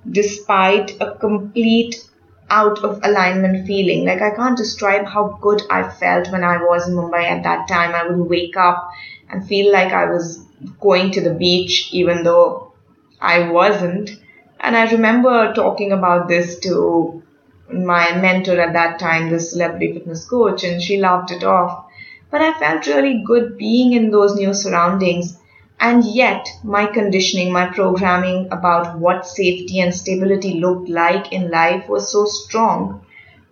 despite 0.10 0.98
a 1.02 1.16
complete 1.16 2.08
out 2.50 2.84
of 2.84 3.00
alignment 3.04 3.66
feeling. 3.66 4.06
Like 4.06 4.22
I 4.22 4.36
can't 4.36 4.58
describe 4.58 5.06
how 5.06 5.40
good 5.42 5.62
I 5.70 5.90
felt 5.90 6.32
when 6.32 6.44
I 6.44 6.58
was 6.58 6.88
in 6.88 6.96
Mumbai 6.96 7.24
at 7.24 7.44
that 7.44 7.68
time. 7.68 7.96
I 7.96 8.08
would 8.08 8.30
wake 8.30 8.58
up 8.58 8.92
and 9.30 9.48
feel 9.48 9.72
like 9.72 9.94
I 9.94 10.06
was 10.06 10.46
going 10.80 11.12
to 11.12 11.22
the 11.22 11.34
beach 11.34 11.90
even 11.92 12.24
though 12.24 12.74
I 13.20 13.50
wasn't. 13.50 14.12
And 14.60 14.78
I 14.78 14.90
remember 14.92 15.54
talking 15.54 15.92
about 15.92 16.28
this 16.28 16.60
to 16.60 17.24
my 17.72 18.16
mentor 18.18 18.60
at 18.60 18.74
that 18.74 19.00
time, 19.00 19.30
the 19.30 19.40
celebrity 19.40 19.94
fitness 19.94 20.26
coach, 20.26 20.64
and 20.64 20.82
she 20.82 20.98
laughed 20.98 21.32
it 21.32 21.44
off. 21.44 21.86
But 22.30 22.42
I 22.42 22.54
felt 22.60 22.88
really 22.88 23.24
good 23.26 23.58
being 23.58 23.94
in 23.94 24.12
those 24.12 24.36
new 24.36 24.54
surroundings 24.54 25.38
and 25.80 26.04
yet, 26.06 26.50
my 26.64 26.86
conditioning, 26.88 27.52
my 27.52 27.68
programming 27.68 28.48
about 28.52 28.98
what 28.98 29.28
safety 29.28 29.80
and 29.82 29.94
stability 29.94 30.60
looked 30.60 30.90
like 30.90 31.32
in 31.32 31.52
life 31.52 31.88
was 31.90 32.12
so 32.12 32.26
strong 32.26 33.06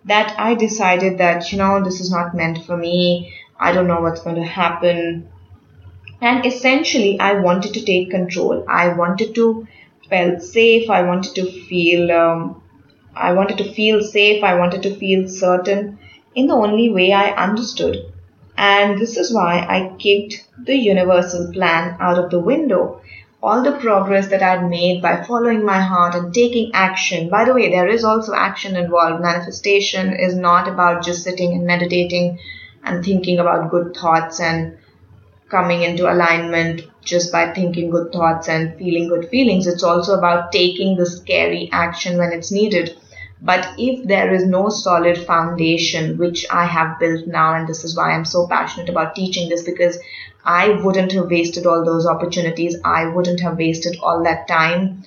that 0.06 0.34
I 0.38 0.54
decided 0.54 1.18
that, 1.18 1.52
you 1.52 1.58
know, 1.58 1.82
this 1.84 2.00
is 2.00 2.10
not 2.10 2.34
meant 2.34 2.64
for 2.66 2.76
me. 2.76 3.34
I 3.60 3.72
don't 3.72 3.86
know 3.88 4.00
what's 4.00 4.22
going 4.22 4.36
to 4.36 4.44
happen. 4.44 5.28
And 6.22 6.46
essentially, 6.46 7.20
I 7.20 7.34
wanted 7.34 7.74
to 7.74 7.84
take 7.84 8.10
control. 8.10 8.64
I 8.68 8.88
wanted 8.88 9.34
to 9.36 9.66
feel 10.08 10.40
safe. 10.40 10.90
I 10.90 11.02
wanted 11.02 11.34
to 11.36 11.66
feel, 11.66 12.12
um, 12.12 12.62
I 13.16 13.32
wanted 13.32 13.58
to 13.58 13.72
feel 13.74 14.02
safe. 14.02 14.44
I 14.44 14.54
wanted 14.54 14.82
to 14.84 14.94
feel 14.96 15.28
certain 15.28 15.98
in 16.34 16.46
the 16.48 16.54
only 16.54 16.90
way 16.90 17.12
I 17.12 17.30
understood. 17.32 18.11
And 18.56 18.98
this 18.98 19.16
is 19.16 19.32
why 19.32 19.58
I 19.68 19.94
kicked 19.98 20.46
the 20.58 20.76
universal 20.76 21.52
plan 21.52 21.96
out 22.00 22.18
of 22.18 22.30
the 22.30 22.38
window. 22.40 23.00
All 23.42 23.62
the 23.62 23.72
progress 23.72 24.28
that 24.28 24.42
I'd 24.42 24.70
made 24.70 25.02
by 25.02 25.24
following 25.24 25.64
my 25.64 25.80
heart 25.80 26.14
and 26.14 26.32
taking 26.32 26.70
action. 26.72 27.28
By 27.28 27.44
the 27.44 27.54
way, 27.54 27.70
there 27.70 27.88
is 27.88 28.04
also 28.04 28.34
action 28.34 28.76
involved. 28.76 29.20
Manifestation 29.20 30.14
is 30.14 30.34
not 30.34 30.68
about 30.68 31.04
just 31.04 31.24
sitting 31.24 31.52
and 31.52 31.66
meditating 31.66 32.38
and 32.84 33.04
thinking 33.04 33.38
about 33.38 33.70
good 33.70 33.96
thoughts 33.96 34.40
and 34.40 34.78
coming 35.48 35.82
into 35.82 36.10
alignment 36.10 36.82
just 37.02 37.30
by 37.32 37.52
thinking 37.52 37.90
good 37.90 38.12
thoughts 38.12 38.48
and 38.48 38.76
feeling 38.78 39.08
good 39.08 39.28
feelings. 39.28 39.66
It's 39.66 39.82
also 39.82 40.16
about 40.16 40.52
taking 40.52 40.96
the 40.96 41.06
scary 41.06 41.68
action 41.72 42.18
when 42.18 42.32
it's 42.32 42.50
needed. 42.52 42.96
But 43.44 43.68
if 43.76 44.06
there 44.06 44.32
is 44.32 44.46
no 44.46 44.68
solid 44.68 45.18
foundation, 45.18 46.16
which 46.16 46.46
I 46.48 46.64
have 46.64 47.00
built 47.00 47.26
now, 47.26 47.54
and 47.54 47.68
this 47.68 47.82
is 47.82 47.96
why 47.96 48.12
I'm 48.12 48.24
so 48.24 48.46
passionate 48.46 48.88
about 48.88 49.16
teaching 49.16 49.48
this 49.48 49.64
because 49.64 49.98
I 50.44 50.68
wouldn't 50.68 51.10
have 51.12 51.28
wasted 51.28 51.66
all 51.66 51.84
those 51.84 52.06
opportunities. 52.06 52.76
I 52.84 53.06
wouldn't 53.06 53.40
have 53.40 53.58
wasted 53.58 53.96
all 54.00 54.22
that 54.22 54.46
time. 54.46 55.02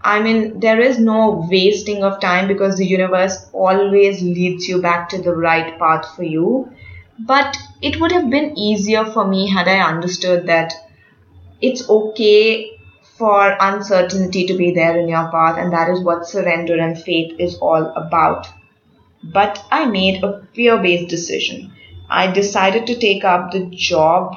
I 0.00 0.20
mean, 0.22 0.60
there 0.60 0.80
is 0.80 0.98
no 0.98 1.46
wasting 1.50 2.04
of 2.04 2.20
time 2.20 2.48
because 2.48 2.78
the 2.78 2.86
universe 2.86 3.50
always 3.52 4.22
leads 4.22 4.66
you 4.66 4.80
back 4.80 5.10
to 5.10 5.20
the 5.20 5.36
right 5.36 5.78
path 5.78 6.14
for 6.16 6.22
you. 6.22 6.70
But 7.18 7.54
it 7.82 8.00
would 8.00 8.12
have 8.12 8.30
been 8.30 8.56
easier 8.56 9.04
for 9.04 9.26
me 9.26 9.50
had 9.50 9.68
I 9.68 9.80
understood 9.80 10.46
that 10.46 10.72
it's 11.60 11.88
okay 11.90 12.77
for 13.18 13.56
uncertainty 13.60 14.46
to 14.46 14.56
be 14.56 14.70
there 14.70 14.98
in 14.98 15.08
your 15.08 15.30
path, 15.30 15.58
and 15.58 15.72
that 15.72 15.90
is 15.90 16.00
what 16.00 16.28
surrender 16.28 16.78
and 16.78 16.96
faith 16.96 17.34
is 17.38 17.56
all 17.56 17.86
about. 17.96 18.46
But 19.22 19.64
I 19.70 19.86
made 19.86 20.22
a 20.22 20.46
fear 20.54 20.78
based 20.78 21.08
decision. 21.08 21.72
I 22.08 22.30
decided 22.30 22.86
to 22.86 22.98
take 22.98 23.24
up 23.24 23.50
the 23.50 23.66
job, 23.66 24.36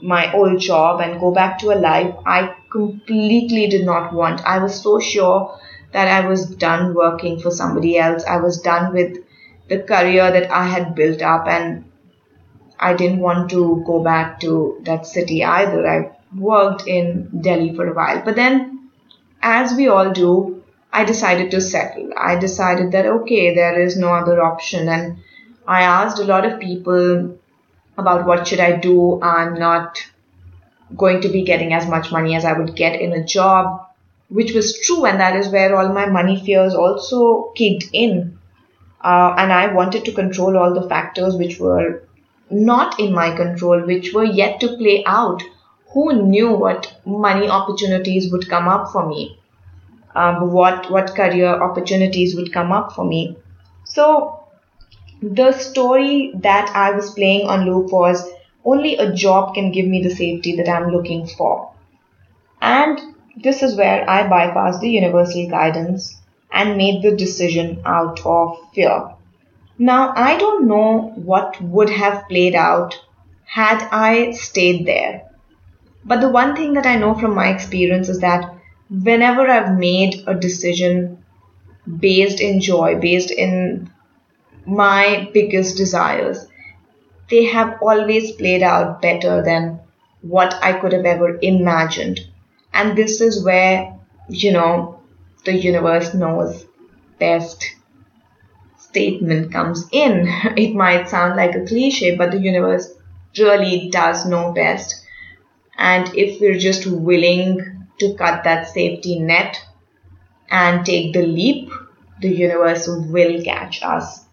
my 0.00 0.32
old 0.32 0.60
job, 0.60 1.00
and 1.00 1.20
go 1.20 1.32
back 1.32 1.58
to 1.58 1.72
a 1.72 1.82
life 1.82 2.14
I 2.24 2.54
completely 2.70 3.66
did 3.66 3.84
not 3.84 4.12
want. 4.12 4.46
I 4.46 4.58
was 4.58 4.80
so 4.80 5.00
sure 5.00 5.58
that 5.92 6.06
I 6.06 6.28
was 6.28 6.46
done 6.46 6.94
working 6.94 7.40
for 7.40 7.50
somebody 7.50 7.98
else. 7.98 8.24
I 8.24 8.36
was 8.36 8.60
done 8.60 8.92
with 8.92 9.18
the 9.68 9.80
career 9.80 10.30
that 10.30 10.50
I 10.50 10.66
had 10.66 10.94
built 10.94 11.20
up, 11.20 11.48
and 11.48 11.84
I 12.78 12.94
didn't 12.94 13.18
want 13.18 13.50
to 13.50 13.82
go 13.84 14.02
back 14.02 14.40
to 14.40 14.80
that 14.84 15.06
city 15.06 15.44
either. 15.44 15.86
I 15.86 16.19
worked 16.36 16.86
in 16.86 17.40
Delhi 17.40 17.74
for 17.74 17.86
a 17.86 17.94
while. 17.94 18.22
But 18.24 18.36
then, 18.36 18.90
as 19.42 19.74
we 19.74 19.88
all 19.88 20.12
do, 20.12 20.62
I 20.92 21.04
decided 21.04 21.50
to 21.52 21.60
settle. 21.60 22.10
I 22.16 22.36
decided 22.36 22.92
that, 22.92 23.06
okay, 23.06 23.54
there 23.54 23.80
is 23.80 23.96
no 23.96 24.08
other 24.08 24.42
option. 24.42 24.88
And 24.88 25.18
I 25.66 25.82
asked 25.82 26.18
a 26.18 26.24
lot 26.24 26.44
of 26.44 26.60
people 26.60 27.38
about 27.96 28.26
what 28.26 28.46
should 28.46 28.60
I 28.60 28.76
do. 28.76 29.20
I'm 29.22 29.54
not 29.54 30.04
going 30.96 31.20
to 31.20 31.28
be 31.28 31.44
getting 31.44 31.72
as 31.72 31.86
much 31.86 32.10
money 32.10 32.34
as 32.34 32.44
I 32.44 32.52
would 32.52 32.74
get 32.74 33.00
in 33.00 33.12
a 33.12 33.24
job, 33.24 33.86
which 34.28 34.52
was 34.52 34.78
true. 34.80 35.04
And 35.04 35.20
that 35.20 35.36
is 35.36 35.48
where 35.48 35.76
all 35.76 35.92
my 35.92 36.06
money 36.06 36.44
fears 36.44 36.74
also 36.74 37.52
kicked 37.54 37.90
in. 37.92 38.38
Uh, 39.02 39.34
and 39.38 39.52
I 39.52 39.72
wanted 39.72 40.04
to 40.06 40.12
control 40.12 40.58
all 40.58 40.74
the 40.74 40.88
factors 40.88 41.36
which 41.36 41.58
were 41.58 42.02
not 42.50 42.98
in 42.98 43.14
my 43.14 43.34
control, 43.34 43.86
which 43.86 44.12
were 44.12 44.24
yet 44.24 44.60
to 44.60 44.76
play 44.76 45.04
out 45.06 45.42
who 45.92 46.22
knew 46.22 46.52
what 46.52 46.94
money 47.04 47.48
opportunities 47.48 48.30
would 48.32 48.48
come 48.48 48.68
up 48.68 48.92
for 48.92 49.06
me, 49.06 49.38
um, 50.14 50.52
what 50.52 50.90
what 50.90 51.14
career 51.14 51.62
opportunities 51.62 52.36
would 52.36 52.52
come 52.52 52.72
up 52.72 52.92
for 52.92 53.04
me. 53.04 53.36
So 53.84 54.40
the 55.22 55.52
story 55.52 56.32
that 56.36 56.70
I 56.74 56.92
was 56.92 57.10
playing 57.10 57.46
on 57.48 57.66
loop 57.66 57.92
was 57.92 58.28
only 58.64 58.96
a 58.96 59.12
job 59.12 59.54
can 59.54 59.72
give 59.72 59.86
me 59.86 60.02
the 60.02 60.14
safety 60.14 60.56
that 60.56 60.68
I'm 60.68 60.90
looking 60.90 61.26
for. 61.26 61.72
And 62.60 63.00
this 63.36 63.62
is 63.62 63.76
where 63.76 64.08
I 64.08 64.28
bypassed 64.28 64.80
the 64.80 64.90
universal 64.90 65.48
guidance 65.48 66.16
and 66.52 66.76
made 66.76 67.02
the 67.02 67.16
decision 67.16 67.82
out 67.84 68.24
of 68.24 68.58
fear. 68.74 69.14
Now, 69.78 70.12
I 70.14 70.36
don't 70.36 70.68
know 70.68 71.12
what 71.16 71.60
would 71.62 71.88
have 71.88 72.28
played 72.28 72.54
out 72.54 73.00
had 73.44 73.88
I 73.90 74.32
stayed 74.32 74.86
there. 74.86 75.29
But 76.04 76.20
the 76.20 76.28
one 76.30 76.56
thing 76.56 76.74
that 76.74 76.86
I 76.86 76.96
know 76.96 77.14
from 77.14 77.34
my 77.34 77.48
experience 77.48 78.08
is 78.08 78.20
that 78.20 78.54
whenever 78.90 79.48
I've 79.48 79.78
made 79.78 80.24
a 80.26 80.34
decision 80.34 81.24
based 81.98 82.40
in 82.40 82.60
joy, 82.60 82.98
based 83.00 83.30
in 83.30 83.90
my 84.66 85.30
biggest 85.32 85.76
desires, 85.76 86.46
they 87.30 87.44
have 87.46 87.78
always 87.82 88.32
played 88.32 88.62
out 88.62 89.02
better 89.02 89.42
than 89.42 89.80
what 90.22 90.54
I 90.62 90.74
could 90.74 90.92
have 90.92 91.06
ever 91.06 91.38
imagined. 91.42 92.20
And 92.72 92.96
this 92.96 93.20
is 93.20 93.44
where, 93.44 93.98
you 94.28 94.52
know, 94.52 95.00
the 95.44 95.54
universe 95.54 96.14
knows 96.14 96.66
best 97.18 97.74
statement 98.78 99.52
comes 99.52 99.88
in. 99.92 100.26
It 100.56 100.74
might 100.74 101.08
sound 101.08 101.36
like 101.36 101.54
a 101.54 101.64
cliche, 101.64 102.16
but 102.16 102.32
the 102.32 102.40
universe 102.40 102.92
really 103.38 103.88
does 103.90 104.26
know 104.26 104.52
best. 104.52 105.04
And 105.80 106.14
if 106.14 106.42
we're 106.42 106.58
just 106.58 106.86
willing 106.86 107.86
to 108.00 108.14
cut 108.14 108.44
that 108.44 108.68
safety 108.68 109.18
net 109.18 109.64
and 110.50 110.84
take 110.84 111.14
the 111.14 111.22
leap, 111.22 111.70
the 112.20 112.28
universe 112.28 112.86
will 112.86 113.42
catch 113.42 113.82
us. 113.82 114.26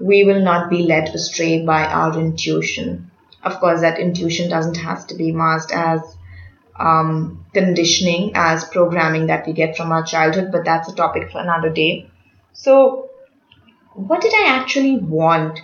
We 0.00 0.24
will 0.24 0.40
not 0.40 0.70
be 0.70 0.82
led 0.82 1.10
astray 1.10 1.62
by 1.64 1.84
our 1.84 2.18
intuition. 2.18 3.10
Of 3.42 3.60
course, 3.60 3.82
that 3.82 3.98
intuition 3.98 4.48
doesn't 4.48 4.78
have 4.78 5.06
to 5.08 5.14
be 5.14 5.30
masked 5.30 5.72
as 5.72 6.00
um, 6.80 7.44
conditioning, 7.52 8.32
as 8.34 8.64
programming 8.64 9.26
that 9.26 9.46
we 9.46 9.52
get 9.52 9.76
from 9.76 9.92
our 9.92 10.04
childhood, 10.04 10.50
but 10.52 10.64
that's 10.64 10.88
a 10.88 10.94
topic 10.94 11.30
for 11.30 11.38
another 11.38 11.68
day. 11.68 12.08
So, 12.54 13.10
what 13.92 14.22
did 14.22 14.32
I 14.32 14.46
actually 14.46 14.96
want? 14.96 15.60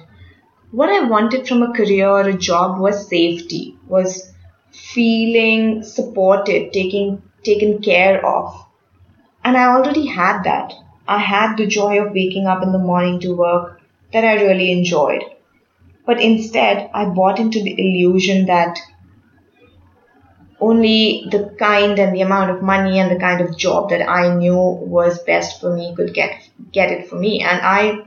What 0.70 0.90
I 0.90 1.08
wanted 1.08 1.48
from 1.48 1.62
a 1.62 1.72
career 1.72 2.08
or 2.08 2.28
a 2.28 2.36
job 2.36 2.78
was 2.78 3.08
safety, 3.08 3.78
was 3.88 4.30
feeling 4.72 5.82
supported, 5.82 6.72
taking 6.72 7.22
taken 7.44 7.80
care 7.82 8.24
of. 8.24 8.66
And 9.44 9.56
I 9.56 9.66
already 9.66 10.06
had 10.06 10.42
that. 10.44 10.74
I 11.08 11.18
had 11.18 11.56
the 11.56 11.66
joy 11.66 12.00
of 12.00 12.12
waking 12.12 12.46
up 12.46 12.62
in 12.62 12.72
the 12.72 12.78
morning 12.78 13.20
to 13.20 13.34
work 13.34 13.80
that 14.12 14.24
I 14.24 14.42
really 14.42 14.70
enjoyed. 14.72 15.22
But 16.06 16.20
instead, 16.20 16.90
I 16.92 17.06
bought 17.06 17.38
into 17.38 17.62
the 17.62 17.74
illusion 17.78 18.46
that 18.46 18.78
only 20.60 21.26
the 21.30 21.54
kind 21.58 21.98
and 21.98 22.14
the 22.14 22.20
amount 22.20 22.50
of 22.50 22.62
money 22.62 22.98
and 22.98 23.10
the 23.10 23.18
kind 23.18 23.40
of 23.40 23.56
job 23.56 23.90
that 23.90 24.06
I 24.06 24.34
knew 24.34 24.56
was 24.56 25.22
best 25.22 25.60
for 25.60 25.74
me 25.74 25.94
could 25.96 26.12
get 26.12 26.48
get 26.70 26.92
it 26.92 27.08
for 27.08 27.16
me. 27.18 27.40
And 27.40 27.60
I 27.62 28.02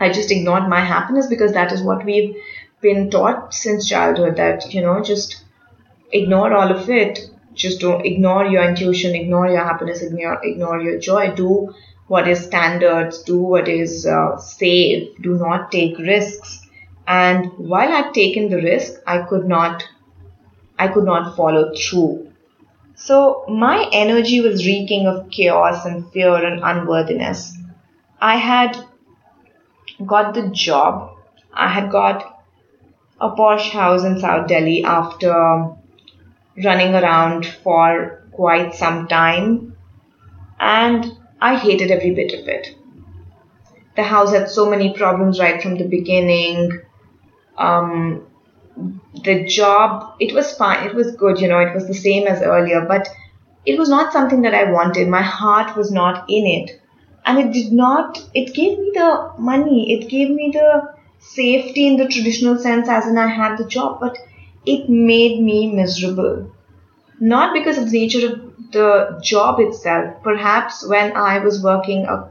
I 0.00 0.10
just 0.10 0.30
ignored 0.30 0.68
my 0.68 0.80
happiness 0.80 1.26
because 1.26 1.52
that 1.52 1.72
is 1.72 1.82
what 1.82 2.04
we've 2.04 2.34
been 2.80 3.10
taught 3.10 3.54
since 3.54 3.88
childhood 3.88 4.36
that, 4.36 4.72
you 4.74 4.80
know, 4.80 5.02
just 5.02 5.44
ignore 6.12 6.52
all 6.52 6.70
of 6.70 6.88
it. 6.90 7.30
Just 7.54 7.80
don't 7.80 8.06
ignore 8.06 8.46
your 8.46 8.64
intuition, 8.64 9.14
ignore 9.14 9.48
your 9.48 9.64
happiness, 9.64 10.02
ignore, 10.02 10.40
ignore 10.44 10.80
your 10.80 10.98
joy. 10.98 11.34
Do 11.34 11.74
what 12.06 12.26
is 12.26 12.44
standards, 12.44 13.22
do 13.22 13.38
what 13.38 13.68
is 13.68 14.06
uh, 14.06 14.36
safe, 14.38 15.16
do 15.20 15.36
not 15.36 15.70
take 15.70 15.98
risks. 15.98 16.60
And 17.06 17.52
while 17.56 17.92
I'd 17.92 18.14
taken 18.14 18.50
the 18.50 18.56
risk, 18.56 19.00
I 19.06 19.22
could 19.22 19.46
not, 19.46 19.84
I 20.78 20.88
could 20.88 21.04
not 21.04 21.36
follow 21.36 21.72
through. 21.74 22.32
So 22.94 23.44
my 23.48 23.88
energy 23.92 24.40
was 24.40 24.66
reeking 24.66 25.06
of 25.06 25.30
chaos 25.30 25.84
and 25.86 26.10
fear 26.12 26.34
and 26.44 26.60
unworthiness. 26.62 27.56
I 28.20 28.36
had 28.36 28.76
got 30.04 30.34
the 30.34 30.48
job. 30.48 31.16
I 31.52 31.68
had 31.68 31.90
got 31.90 32.42
a 33.20 33.30
posh 33.30 33.70
house 33.70 34.04
in 34.04 34.18
South 34.18 34.48
Delhi 34.48 34.84
after 34.84 35.76
running 36.64 36.94
around 36.94 37.46
for 37.46 38.24
quite 38.32 38.74
some 38.74 39.08
time 39.08 39.76
and 40.58 41.12
I 41.40 41.56
hated 41.56 41.90
every 41.90 42.14
bit 42.14 42.32
of 42.38 42.46
it. 42.48 42.76
The 43.96 44.02
house 44.02 44.32
had 44.32 44.48
so 44.48 44.68
many 44.68 44.94
problems 44.94 45.40
right 45.40 45.60
from 45.62 45.76
the 45.76 45.88
beginning. 45.88 46.80
Um, 47.58 48.26
the 49.24 49.44
job, 49.44 50.14
it 50.20 50.34
was 50.34 50.52
fine, 50.52 50.86
it 50.86 50.94
was 50.94 51.16
good, 51.16 51.40
you 51.40 51.48
know, 51.48 51.58
it 51.58 51.74
was 51.74 51.86
the 51.86 51.94
same 51.94 52.26
as 52.26 52.42
earlier, 52.42 52.82
but 52.86 53.08
it 53.66 53.78
was 53.78 53.88
not 53.88 54.12
something 54.12 54.42
that 54.42 54.54
I 54.54 54.70
wanted. 54.70 55.08
My 55.08 55.22
heart 55.22 55.76
was 55.76 55.90
not 55.90 56.24
in 56.28 56.46
it. 56.46 56.80
And 57.26 57.38
it 57.38 57.52
did 57.52 57.72
not, 57.72 58.22
it 58.34 58.54
gave 58.54 58.78
me 58.78 58.92
the 58.94 59.32
money, 59.38 59.92
it 59.92 60.08
gave 60.08 60.30
me 60.30 60.50
the 60.52 60.94
safety 61.18 61.86
in 61.86 61.96
the 61.96 62.08
traditional 62.08 62.58
sense, 62.58 62.88
as 62.88 63.06
in 63.06 63.18
I 63.18 63.26
had 63.28 63.58
the 63.58 63.66
job, 63.66 64.00
but 64.00 64.16
it 64.66 64.88
made 64.88 65.42
me 65.42 65.72
miserable. 65.72 66.52
Not 67.18 67.52
because 67.54 67.78
of 67.78 67.90
the 67.90 68.00
nature 68.00 68.32
of 68.32 68.72
the 68.72 69.18
job 69.22 69.60
itself. 69.60 70.22
Perhaps 70.22 70.86
when 70.86 71.16
I 71.16 71.38
was 71.38 71.62
working 71.62 72.04
a 72.06 72.28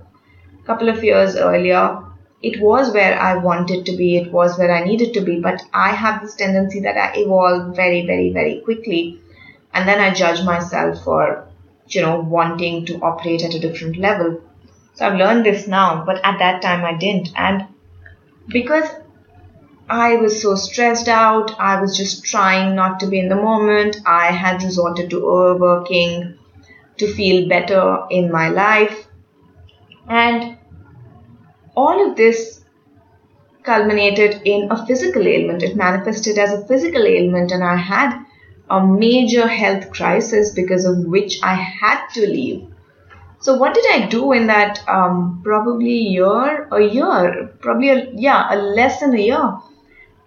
couple 0.66 0.90
of 0.90 1.04
years 1.04 1.36
earlier, 1.36 2.04
it 2.42 2.62
was 2.62 2.94
where 2.94 3.20
I 3.20 3.36
wanted 3.36 3.86
to 3.86 3.98
be, 3.98 4.18
it 4.18 4.32
was 4.32 4.58
where 4.58 4.72
I 4.72 4.86
needed 4.86 5.14
to 5.14 5.22
be, 5.22 5.40
but 5.40 5.62
I 5.74 5.90
have 5.90 6.22
this 6.22 6.36
tendency 6.36 6.80
that 6.82 6.98
I 6.98 7.14
evolve 7.18 7.76
very, 7.76 8.06
very, 8.06 8.32
very 8.32 8.62
quickly. 8.62 9.20
And 9.74 9.88
then 9.88 10.00
I 10.00 10.14
judge 10.14 10.44
myself 10.44 11.04
for, 11.04 11.48
you 11.88 12.02
know, 12.02 12.20
wanting 12.20 12.86
to 12.86 13.00
operate 13.02 13.44
at 13.44 13.54
a 13.54 13.60
different 13.60 13.98
level. 13.98 14.42
So 14.94 15.06
I've 15.06 15.18
learned 15.18 15.46
this 15.46 15.68
now, 15.68 16.04
but 16.06 16.24
at 16.24 16.40
that 16.40 16.62
time 16.62 16.86
I 16.86 16.98
didn't. 16.98 17.30
And 17.36 17.66
because 18.48 18.90
I 19.90 20.18
was 20.18 20.42
so 20.42 20.56
stressed 20.56 21.08
out. 21.08 21.60
I 21.60 21.82
was 21.82 21.98
just 21.98 22.24
trying 22.24 22.76
not 22.76 23.00
to 23.00 23.08
be 23.08 23.20
in 23.20 23.28
the 23.28 23.36
moment. 23.36 23.98
I 24.06 24.28
had 24.28 24.62
resorted 24.62 25.10
to 25.10 25.28
overworking 25.28 26.38
to 26.98 27.14
feel 27.14 27.50
better 27.50 28.04
in 28.12 28.32
my 28.32 28.50
life. 28.50 29.08
And 30.08 30.58
all 31.76 32.10
of 32.10 32.16
this 32.16 32.60
culminated 33.64 34.42
in 34.46 34.72
a 34.72 34.86
physical 34.86 35.28
ailment. 35.28 35.64
It 35.64 35.76
manifested 35.76 36.38
as 36.38 36.54
a 36.54 36.66
physical 36.68 37.06
ailment, 37.06 37.52
and 37.52 37.64
I 37.64 37.76
had 37.76 38.26
a 38.70 38.86
major 38.86 39.48
health 39.48 39.92
crisis 39.92 40.54
because 40.54 40.86
of 40.86 41.06
which 41.06 41.40
I 41.44 41.54
had 41.54 42.08
to 42.16 42.22
leave. 42.22 42.68
So 43.40 43.56
what 43.56 43.74
did 43.74 43.86
I 43.90 44.08
do 44.08 44.34
in 44.34 44.48
that 44.48 44.88
um, 44.88 45.42
probably 45.44 45.94
year, 45.94 46.68
a 46.72 46.82
year, 46.82 47.54
probably 47.60 47.90
a, 47.90 48.12
yeah, 48.14 48.54
a 48.54 48.58
less 48.58 49.00
than 49.00 49.14
a 49.16 49.22
year? 49.22 49.60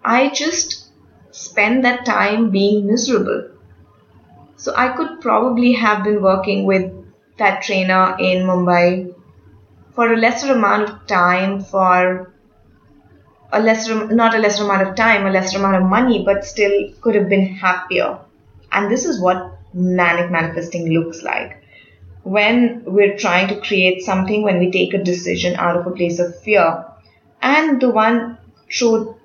I 0.05 0.31
just 0.31 0.89
spent 1.31 1.83
that 1.83 2.05
time 2.05 2.51
being 2.51 2.87
miserable. 2.87 3.51
So 4.57 4.73
I 4.77 4.89
could 4.97 5.21
probably 5.21 5.73
have 5.73 6.05
been 6.05 6.23
working 6.23 6.67
with 6.67 6.93
that 7.39 7.63
trainer 7.63 8.17
in 8.19 8.47
Mumbai 8.47 9.15
for 9.95 10.13
a 10.13 10.17
lesser 10.17 10.53
amount 10.53 10.89
of 10.89 11.07
time, 11.07 11.63
for 11.63 12.33
a 13.53 13.61
lesser, 13.61 14.07
not 14.07 14.35
a 14.35 14.39
lesser 14.39 14.65
amount 14.65 14.89
of 14.89 14.95
time, 14.95 15.27
a 15.27 15.31
lesser 15.31 15.59
amount 15.59 15.77
of 15.77 15.83
money, 15.83 16.25
but 16.25 16.45
still 16.45 16.93
could 17.01 17.15
have 17.15 17.29
been 17.29 17.47
happier. 17.47 18.19
And 18.71 18.91
this 18.91 19.05
is 19.05 19.21
what 19.21 19.59
manic 19.75 20.31
manifesting 20.31 20.89
looks 20.89 21.23
like. 21.23 21.63
When 22.23 22.85
we're 22.87 23.17
trying 23.17 23.49
to 23.49 23.61
create 23.61 24.03
something, 24.03 24.43
when 24.43 24.59
we 24.59 24.71
take 24.71 24.95
a 24.95 25.03
decision 25.03 25.57
out 25.57 25.77
of 25.77 25.87
a 25.87 25.91
place 25.91 26.19
of 26.19 26.41
fear, 26.41 26.85
and 27.41 27.81
the 27.81 27.91
one 27.91 28.39
truth 28.69 29.17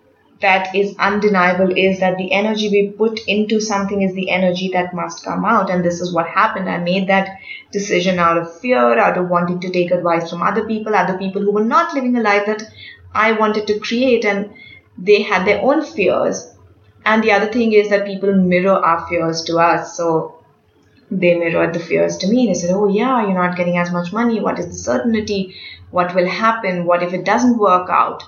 that 0.41 0.75
is 0.75 0.95
undeniable 0.99 1.75
is 1.75 1.99
that 1.99 2.17
the 2.17 2.31
energy 2.31 2.69
we 2.69 2.91
put 2.91 3.19
into 3.27 3.59
something 3.59 4.01
is 4.01 4.13
the 4.13 4.29
energy 4.29 4.69
that 4.73 4.93
must 4.93 5.23
come 5.23 5.43
out. 5.45 5.69
And 5.69 5.83
this 5.83 5.99
is 5.99 6.13
what 6.13 6.27
happened. 6.27 6.69
I 6.69 6.77
made 6.77 7.07
that 7.07 7.39
decision 7.71 8.19
out 8.19 8.37
of 8.37 8.59
fear, 8.59 8.99
out 8.99 9.17
of 9.17 9.29
wanting 9.29 9.59
to 9.61 9.69
take 9.69 9.91
advice 9.91 10.29
from 10.29 10.43
other 10.43 10.65
people, 10.65 10.93
other 10.93 11.17
people 11.17 11.41
who 11.41 11.51
were 11.51 11.63
not 11.63 11.93
living 11.93 12.15
a 12.17 12.21
life 12.21 12.45
that 12.45 12.63
I 13.13 13.31
wanted 13.31 13.65
to 13.67 13.79
create. 13.79 14.25
And 14.25 14.53
they 14.97 15.23
had 15.23 15.45
their 15.45 15.61
own 15.61 15.83
fears. 15.83 16.53
And 17.03 17.23
the 17.23 17.31
other 17.31 17.47
thing 17.47 17.73
is 17.73 17.89
that 17.89 18.05
people 18.05 18.33
mirror 18.35 18.73
our 18.73 19.07
fears 19.07 19.43
to 19.43 19.57
us. 19.57 19.97
So 19.97 20.43
they 21.09 21.35
mirrored 21.35 21.73
the 21.73 21.79
fears 21.79 22.17
to 22.17 22.27
me. 22.27 22.47
They 22.47 22.53
said, 22.53 22.71
Oh, 22.71 22.87
yeah, 22.87 23.21
you're 23.21 23.33
not 23.33 23.57
getting 23.57 23.77
as 23.77 23.91
much 23.91 24.13
money. 24.13 24.39
What 24.39 24.59
is 24.59 24.67
the 24.67 24.73
certainty? 24.73 25.55
What 25.89 26.13
will 26.13 26.27
happen? 26.27 26.85
What 26.85 27.01
if 27.01 27.13
it 27.13 27.23
doesn't 27.23 27.57
work 27.57 27.89
out? 27.89 28.23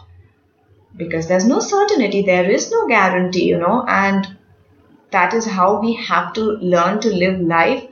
Because 0.96 1.28
there's 1.28 1.46
no 1.46 1.60
certainty, 1.60 2.22
there 2.22 2.50
is 2.50 2.72
no 2.72 2.88
guarantee, 2.88 3.46
you 3.46 3.58
know, 3.58 3.86
and 3.88 4.38
that 5.12 5.34
is 5.34 5.46
how 5.46 5.80
we 5.80 5.94
have 5.96 6.34
to 6.34 6.42
learn 6.42 7.00
to 7.02 7.10
live 7.10 7.40
life. 7.40 7.84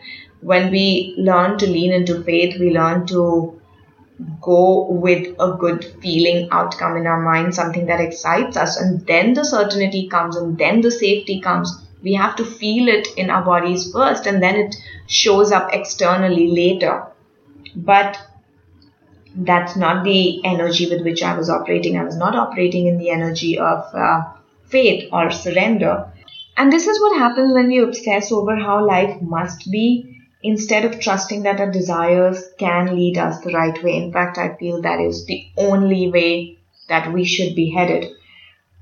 When 0.41 0.71
we 0.71 1.15
learn 1.17 1.57
to 1.59 1.67
lean 1.67 1.91
into 1.91 2.23
faith, 2.23 2.59
we 2.59 2.71
learn 2.71 3.07
to 3.07 3.59
go 4.41 4.87
with 4.89 5.35
a 5.39 5.53
good 5.59 5.85
feeling 6.01 6.47
outcome 6.51 6.97
in 6.97 7.07
our 7.07 7.21
mind, 7.21 7.53
something 7.53 7.85
that 7.87 8.01
excites 8.01 8.57
us, 8.57 8.79
and 8.79 9.05
then 9.07 9.33
the 9.33 9.45
certainty 9.45 10.07
comes, 10.07 10.35
and 10.35 10.57
then 10.57 10.81
the 10.81 10.91
safety 10.91 11.39
comes. 11.39 11.83
We 12.03 12.13
have 12.13 12.35
to 12.37 12.45
feel 12.45 12.87
it 12.87 13.07
in 13.17 13.29
our 13.29 13.43
bodies 13.43 13.91
first, 13.91 14.25
and 14.27 14.41
then 14.41 14.55
it 14.55 14.75
shows 15.07 15.51
up 15.51 15.73
externally 15.73 16.47
later. 16.49 17.03
But 17.75 18.19
that's 19.37 19.75
not 19.75 20.03
the 20.03 20.43
energy 20.43 20.89
with 20.89 21.03
which 21.03 21.21
I 21.21 21.37
was 21.37 21.49
operating. 21.49 21.97
I 21.97 22.03
was 22.03 22.17
not 22.17 22.35
operating 22.35 22.87
in 22.87 22.97
the 22.97 23.11
energy 23.11 23.59
of 23.59 23.85
uh, 23.93 24.23
faith 24.65 25.09
or 25.11 25.29
surrender. 25.29 26.11
And 26.57 26.71
this 26.71 26.87
is 26.87 26.99
what 26.99 27.19
happens 27.19 27.53
when 27.53 27.67
we 27.67 27.77
obsess 27.79 28.31
over 28.31 28.55
how 28.55 28.85
life 28.85 29.21
must 29.21 29.71
be 29.71 30.23
instead 30.41 30.85
of 30.85 30.99
trusting 30.99 31.43
that 31.43 31.59
our 31.59 31.71
desires 31.71 32.43
can 32.57 32.95
lead 32.95 33.17
us 33.19 33.39
the 33.41 33.53
right 33.53 33.81
way. 33.83 33.97
In 33.97 34.11
fact, 34.11 34.39
I 34.39 34.55
feel 34.55 34.81
that 34.81 34.99
is 34.99 35.25
the 35.25 35.45
only 35.55 36.09
way 36.09 36.57
that 36.89 37.13
we 37.13 37.23
should 37.23 37.55
be 37.55 37.69
headed. 37.69 38.11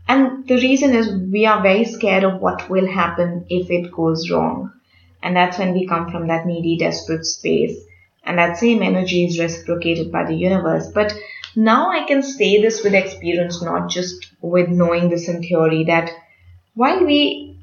And 0.08 0.48
the 0.48 0.56
reason 0.56 0.94
is 0.94 1.12
we 1.32 1.46
are 1.46 1.62
very 1.62 1.84
scared 1.84 2.24
of 2.24 2.40
what 2.40 2.70
will 2.70 2.88
happen 2.88 3.46
if 3.50 3.70
it 3.70 3.92
goes 3.92 4.30
wrong. 4.30 4.72
And 5.22 5.36
that's 5.36 5.58
when 5.58 5.74
we 5.74 5.88
come 5.88 6.12
from 6.12 6.28
that 6.28 6.46
needy, 6.46 6.78
desperate 6.78 7.26
space 7.26 7.85
and 8.26 8.38
that 8.38 8.58
same 8.58 8.82
energy 8.82 9.26
is 9.26 9.40
reciprocated 9.40 10.12
by 10.12 10.26
the 10.26 10.36
universe. 10.36 10.88
But 10.94 11.14
now 11.56 11.92
I 11.92 12.06
can 12.06 12.22
say 12.24 12.62
this 12.62 12.84
with 12.84 12.94
experience, 12.94 13.62
not 13.62 13.90
just 13.90 14.34
with 14.42 14.70
knowing 14.70 15.10
this 15.10 15.30
in 15.30 15.42
theory, 15.42 15.86
that 15.86 16.12
while 16.74 17.06
we 17.06 17.58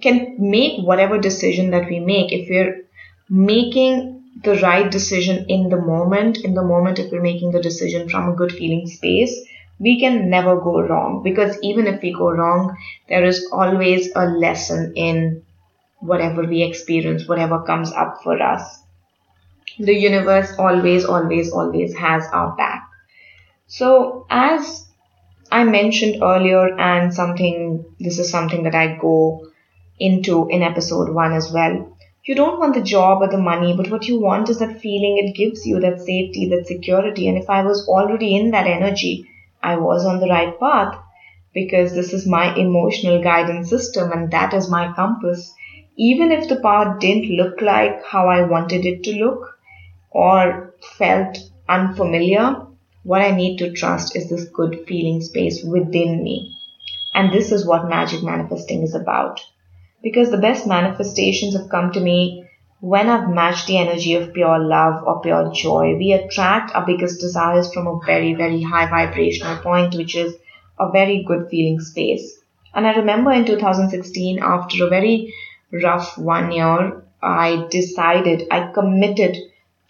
can 0.00 0.36
make 0.38 0.82
whatever 0.82 1.18
decision 1.18 1.70
that 1.70 1.88
we 1.88 2.00
make, 2.00 2.32
if 2.32 2.48
we're 2.48 2.84
making 3.28 4.24
the 4.42 4.58
right 4.60 4.90
decision 4.90 5.46
in 5.48 5.68
the 5.68 5.80
moment, 5.80 6.38
in 6.38 6.54
the 6.54 6.64
moment, 6.64 6.98
if 6.98 7.12
we're 7.12 7.22
making 7.22 7.52
the 7.52 7.62
decision 7.62 8.08
from 8.08 8.28
a 8.28 8.34
good 8.34 8.50
feeling 8.50 8.86
space, 8.86 9.46
we 9.78 10.00
can 10.00 10.30
never 10.30 10.56
go 10.60 10.80
wrong 10.80 11.22
because 11.22 11.58
even 11.62 11.86
if 11.86 12.00
we 12.02 12.12
go 12.12 12.30
wrong, 12.30 12.76
there 13.08 13.24
is 13.24 13.48
always 13.52 14.10
a 14.16 14.26
lesson 14.26 14.92
in 14.96 15.42
whatever 16.00 16.44
we 16.44 16.62
experience, 16.62 17.28
whatever 17.28 17.62
comes 17.62 17.92
up 17.92 18.20
for 18.22 18.40
us 18.42 18.81
the 19.78 19.94
universe 19.94 20.52
always, 20.58 21.04
always, 21.04 21.52
always 21.52 21.94
has 21.96 22.24
our 22.32 22.56
back. 22.56 22.88
So, 23.66 24.26
as 24.30 24.88
I 25.50 25.64
mentioned 25.64 26.22
earlier, 26.22 26.78
and 26.78 27.12
something, 27.14 27.84
this 28.00 28.18
is 28.18 28.30
something 28.30 28.64
that 28.64 28.74
I 28.74 28.96
go 29.00 29.46
into 29.98 30.48
in 30.48 30.62
episode 30.62 31.14
one 31.14 31.32
as 31.32 31.52
well. 31.52 31.96
You 32.24 32.34
don't 32.34 32.60
want 32.60 32.74
the 32.74 32.82
job 32.82 33.22
or 33.22 33.28
the 33.28 33.38
money, 33.38 33.74
but 33.76 33.90
what 33.90 34.06
you 34.08 34.20
want 34.20 34.48
is 34.48 34.58
that 34.60 34.80
feeling 34.80 35.18
it 35.18 35.34
gives 35.34 35.66
you, 35.66 35.80
that 35.80 36.00
safety, 36.00 36.48
that 36.50 36.66
security. 36.66 37.28
And 37.28 37.38
if 37.38 37.50
I 37.50 37.62
was 37.62 37.86
already 37.88 38.36
in 38.36 38.50
that 38.52 38.66
energy, 38.66 39.26
I 39.62 39.76
was 39.76 40.06
on 40.06 40.20
the 40.20 40.28
right 40.28 40.58
path 40.58 40.98
because 41.54 41.94
this 41.94 42.12
is 42.12 42.26
my 42.26 42.54
emotional 42.54 43.22
guidance 43.22 43.70
system 43.70 44.12
and 44.12 44.30
that 44.30 44.54
is 44.54 44.70
my 44.70 44.92
compass. 44.94 45.54
Even 45.96 46.32
if 46.32 46.48
the 46.48 46.56
path 46.56 47.00
didn't 47.00 47.30
look 47.30 47.60
like 47.60 48.04
how 48.04 48.28
I 48.28 48.42
wanted 48.42 48.86
it 48.86 49.02
to 49.04 49.12
look 49.12 49.51
or 50.14 50.74
felt 50.98 51.38
unfamiliar, 51.68 52.66
what 53.02 53.22
I 53.22 53.30
need 53.30 53.58
to 53.58 53.72
trust 53.72 54.14
is 54.14 54.28
this 54.28 54.44
good 54.44 54.84
feeling 54.86 55.20
space 55.20 55.62
within 55.64 56.22
me. 56.22 56.54
And 57.14 57.32
this 57.32 57.52
is 57.52 57.66
what 57.66 57.88
magic 57.88 58.22
manifesting 58.22 58.82
is 58.82 58.94
about. 58.94 59.40
Because 60.02 60.30
the 60.30 60.38
best 60.38 60.66
manifestations 60.66 61.56
have 61.56 61.68
come 61.68 61.92
to 61.92 62.00
me 62.00 62.48
when 62.80 63.08
I've 63.08 63.28
matched 63.28 63.68
the 63.68 63.78
energy 63.78 64.14
of 64.14 64.34
pure 64.34 64.58
love 64.58 65.04
or 65.06 65.20
pure 65.20 65.52
joy. 65.52 65.96
We 65.96 66.12
attract 66.12 66.74
our 66.74 66.84
biggest 66.84 67.20
desires 67.20 67.72
from 67.72 67.86
a 67.86 68.00
very, 68.04 68.34
very 68.34 68.62
high 68.62 68.86
vibrational 68.88 69.58
point, 69.58 69.94
which 69.94 70.16
is 70.16 70.34
a 70.78 70.90
very 70.90 71.24
good 71.26 71.48
feeling 71.48 71.78
space. 71.80 72.38
And 72.74 72.86
I 72.86 72.94
remember 72.94 73.30
in 73.30 73.44
2016, 73.44 74.40
after 74.42 74.84
a 74.84 74.88
very 74.88 75.32
rough 75.70 76.18
one 76.18 76.50
year, 76.50 77.04
I 77.22 77.68
decided, 77.70 78.48
I 78.50 78.72
committed 78.72 79.36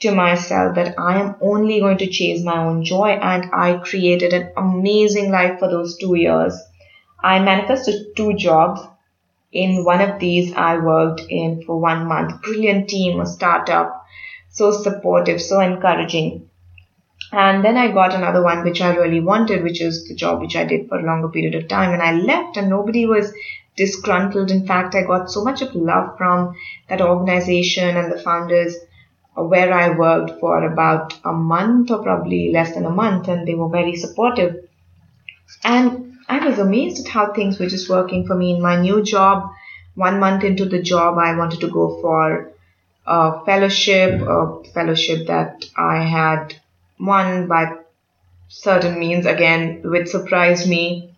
to 0.02 0.12
myself 0.12 0.74
that 0.74 0.94
I 0.98 1.20
am 1.20 1.36
only 1.40 1.80
going 1.80 1.98
to 1.98 2.08
chase 2.08 2.44
my 2.44 2.58
own 2.58 2.84
joy 2.84 3.10
and 3.10 3.50
I 3.52 3.78
created 3.78 4.32
an 4.32 4.50
amazing 4.56 5.30
life 5.30 5.58
for 5.58 5.68
those 5.68 5.96
two 5.96 6.16
years. 6.16 6.60
I 7.22 7.38
manifested 7.38 8.16
two 8.16 8.34
jobs. 8.34 8.80
In 9.52 9.84
one 9.84 10.00
of 10.00 10.18
these, 10.18 10.52
I 10.54 10.78
worked 10.78 11.22
in 11.28 11.62
for 11.64 11.78
one 11.78 12.06
month. 12.06 12.42
Brilliant 12.42 12.88
team, 12.88 13.20
a 13.20 13.26
startup, 13.26 14.04
so 14.50 14.72
supportive, 14.72 15.40
so 15.40 15.60
encouraging. 15.60 16.48
And 17.30 17.64
then 17.64 17.76
I 17.76 17.92
got 17.92 18.14
another 18.14 18.42
one 18.42 18.64
which 18.64 18.80
I 18.80 18.94
really 18.96 19.20
wanted, 19.20 19.62
which 19.62 19.80
is 19.80 20.08
the 20.08 20.14
job 20.14 20.40
which 20.40 20.56
I 20.56 20.64
did 20.64 20.88
for 20.88 20.98
a 20.98 21.06
longer 21.06 21.28
period 21.28 21.54
of 21.54 21.68
time. 21.68 21.92
And 21.92 22.02
I 22.02 22.12
left 22.12 22.56
and 22.56 22.68
nobody 22.68 23.06
was 23.06 23.32
disgruntled. 23.76 24.50
In 24.50 24.66
fact, 24.66 24.94
I 24.94 25.02
got 25.02 25.30
so 25.30 25.44
much 25.44 25.62
of 25.62 25.74
love 25.74 26.18
from 26.18 26.54
that 26.88 27.00
organization 27.00 27.96
and 27.96 28.12
the 28.12 28.20
founders 28.20 28.76
where 29.34 29.72
I 29.72 29.96
worked 29.96 30.40
for 30.40 30.64
about 30.64 31.18
a 31.24 31.32
month 31.32 31.90
or 31.90 32.02
probably 32.02 32.50
less 32.52 32.74
than 32.74 32.84
a 32.84 32.90
month, 32.90 33.28
and 33.28 33.46
they 33.46 33.54
were 33.54 33.68
very 33.68 33.96
supportive. 33.96 34.68
And 35.64 36.18
I 36.28 36.46
was 36.46 36.58
amazed 36.58 37.06
at 37.06 37.12
how 37.12 37.32
things 37.32 37.58
were 37.58 37.68
just 37.68 37.88
working 37.88 38.26
for 38.26 38.34
me 38.34 38.54
in 38.54 38.62
my 38.62 38.80
new 38.80 39.02
job. 39.02 39.50
One 39.94 40.20
month 40.20 40.44
into 40.44 40.66
the 40.66 40.82
job, 40.82 41.18
I 41.18 41.36
wanted 41.36 41.60
to 41.60 41.70
go 41.70 42.00
for 42.00 42.52
a 43.06 43.44
fellowship, 43.44 44.20
a 44.22 44.62
fellowship 44.72 45.26
that 45.26 45.64
I 45.76 46.02
had 46.02 46.54
won 46.98 47.48
by 47.48 47.78
certain 48.48 48.98
means 48.98 49.26
again, 49.26 49.82
which 49.84 50.08
surprised 50.08 50.68
me. 50.68 51.14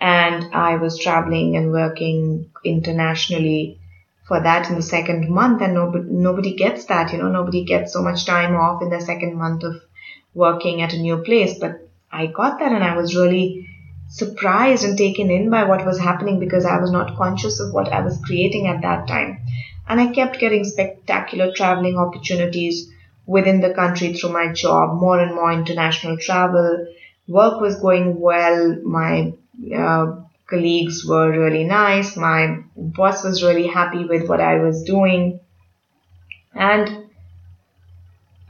And 0.00 0.54
I 0.54 0.76
was 0.76 0.98
traveling 0.98 1.56
and 1.56 1.72
working 1.72 2.50
internationally 2.64 3.78
for 4.24 4.40
that 4.40 4.68
in 4.70 4.76
the 4.76 4.82
second 4.82 5.28
month 5.28 5.60
and 5.60 5.74
nobody, 5.74 6.04
nobody 6.08 6.54
gets 6.54 6.86
that 6.86 7.12
you 7.12 7.18
know 7.18 7.28
nobody 7.28 7.64
gets 7.64 7.92
so 7.92 8.02
much 8.02 8.24
time 8.24 8.56
off 8.56 8.82
in 8.82 8.90
the 8.90 9.00
second 9.00 9.36
month 9.36 9.62
of 9.62 9.82
working 10.34 10.82
at 10.82 10.94
a 10.94 10.98
new 10.98 11.18
place. 11.18 11.58
But 11.58 11.88
i 12.10 12.26
got 12.26 12.58
that 12.60 12.72
and 12.72 12.84
i 12.84 12.96
was 12.96 13.16
really 13.16 13.68
surprised 14.08 14.84
and 14.84 14.96
taken 14.96 15.30
in 15.30 15.50
by 15.50 15.64
what 15.64 15.84
was 15.84 15.98
happening 15.98 16.38
because 16.38 16.64
i 16.64 16.78
was 16.78 16.90
not 16.90 17.16
conscious 17.16 17.58
of 17.60 17.72
what 17.72 17.92
i 17.92 18.00
was 18.00 18.20
creating 18.24 18.66
at 18.68 18.82
that 18.82 19.06
time. 19.08 19.38
And 19.88 20.00
i 20.00 20.06
kept 20.12 20.40
getting 20.40 20.64
spectacular 20.64 21.52
traveling 21.52 21.98
opportunities 21.98 22.90
within 23.26 23.60
the 23.60 23.74
country 23.74 24.12
through 24.12 24.32
my 24.32 24.52
job 24.52 25.00
more 25.00 25.18
and 25.20 25.34
more 25.34 25.52
international 25.52 26.16
travel. 26.18 26.86
Work 27.26 27.60
was 27.60 27.80
going 27.80 28.20
well. 28.20 28.76
My 28.84 29.32
uh, 29.74 30.06
colleagues 30.54 31.04
were 31.04 31.30
really 31.30 31.64
nice. 31.64 32.16
My 32.16 32.58
boss 32.76 33.24
was 33.24 33.42
really 33.42 33.66
happy 33.66 34.04
with 34.04 34.28
what 34.28 34.40
I 34.40 34.56
was 34.58 34.82
doing. 34.84 35.40
And 36.54 37.10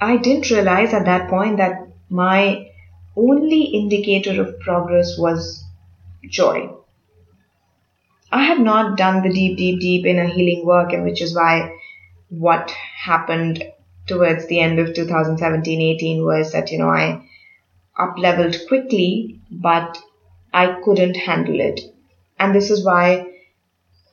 I 0.01 0.19
didn't 0.19 0.51
realize 0.51 0.93
at 0.93 1.07
that 1.07 1.31
point 1.31 1.57
that 1.57 1.89
my 2.11 2.71
only 3.17 3.63
indicator 3.63 4.41
of 4.43 4.61
progress 4.61 5.17
was 5.19 5.65
joy. 6.29 6.71
I 8.31 8.45
had 8.45 8.61
not 8.61 8.97
done 8.97 9.23
the 9.23 9.33
deep, 9.33 9.57
deep, 9.57 9.81
deep 9.81 10.07
inner 10.07 10.27
healing 10.27 10.67
work, 10.67 10.93
and 10.93 11.05
which 11.05 11.23
is 11.23 11.35
why 11.35 11.73
what 12.29 12.71
happened 12.71 13.63
towards 14.07 14.47
the 14.47 14.61
end 14.61 14.79
of 14.79 14.95
2017 14.95 15.81
18 15.81 16.25
was 16.25 16.53
that, 16.53 16.71
you 16.71 16.79
know, 16.79 16.89
I 16.89 17.27
up 17.97 18.19
leveled 18.19 18.57
quickly, 18.67 19.41
but 19.51 19.97
I 20.53 20.81
couldn't 20.85 21.17
handle 21.17 21.61
it. 21.61 21.94
And 22.39 22.55
this 22.55 22.71
is 22.71 22.85
why 22.85 23.31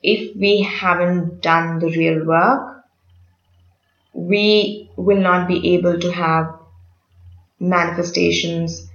if 0.02 0.36
we 0.36 0.62
haven't 0.62 1.42
done 1.42 1.78
the 1.78 1.88
real 1.88 2.24
work, 2.24 2.84
we 4.12 4.90
will 4.96 5.20
not 5.20 5.48
be 5.48 5.74
able 5.74 5.98
to 5.98 6.12
have 6.12 6.58
manifestations 7.58 8.88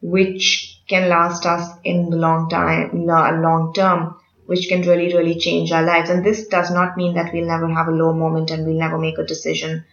which 0.00 0.80
can 0.88 1.08
last 1.08 1.46
us 1.46 1.76
in 1.82 2.10
the 2.10 2.16
long 2.16 2.48
time, 2.48 3.06
long 3.06 3.72
term, 3.74 4.16
which 4.46 4.68
can 4.68 4.82
really, 4.82 5.14
really 5.14 5.38
change 5.38 5.72
our 5.72 5.82
lives. 5.82 6.10
And 6.10 6.24
this 6.24 6.46
does 6.46 6.70
not 6.70 6.96
mean 6.96 7.14
that 7.14 7.32
we'll 7.32 7.46
never 7.46 7.68
have 7.68 7.88
a 7.88 7.92
low 7.92 8.12
moment 8.12 8.50
and 8.50 8.66
we'll 8.66 8.78
never 8.78 8.98
make 8.98 9.18
a 9.18 9.24
decision 9.24 9.84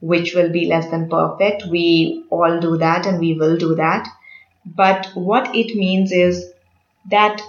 which 0.00 0.34
will 0.34 0.50
be 0.50 0.66
less 0.66 0.90
than 0.90 1.08
perfect. 1.08 1.64
We 1.66 2.24
all 2.30 2.60
do 2.60 2.76
that 2.76 3.06
and 3.06 3.18
we 3.18 3.34
will 3.34 3.56
do 3.56 3.74
that. 3.76 4.06
But 4.66 5.06
what 5.14 5.54
it 5.54 5.74
means 5.74 6.12
is 6.12 6.52
that 7.10 7.40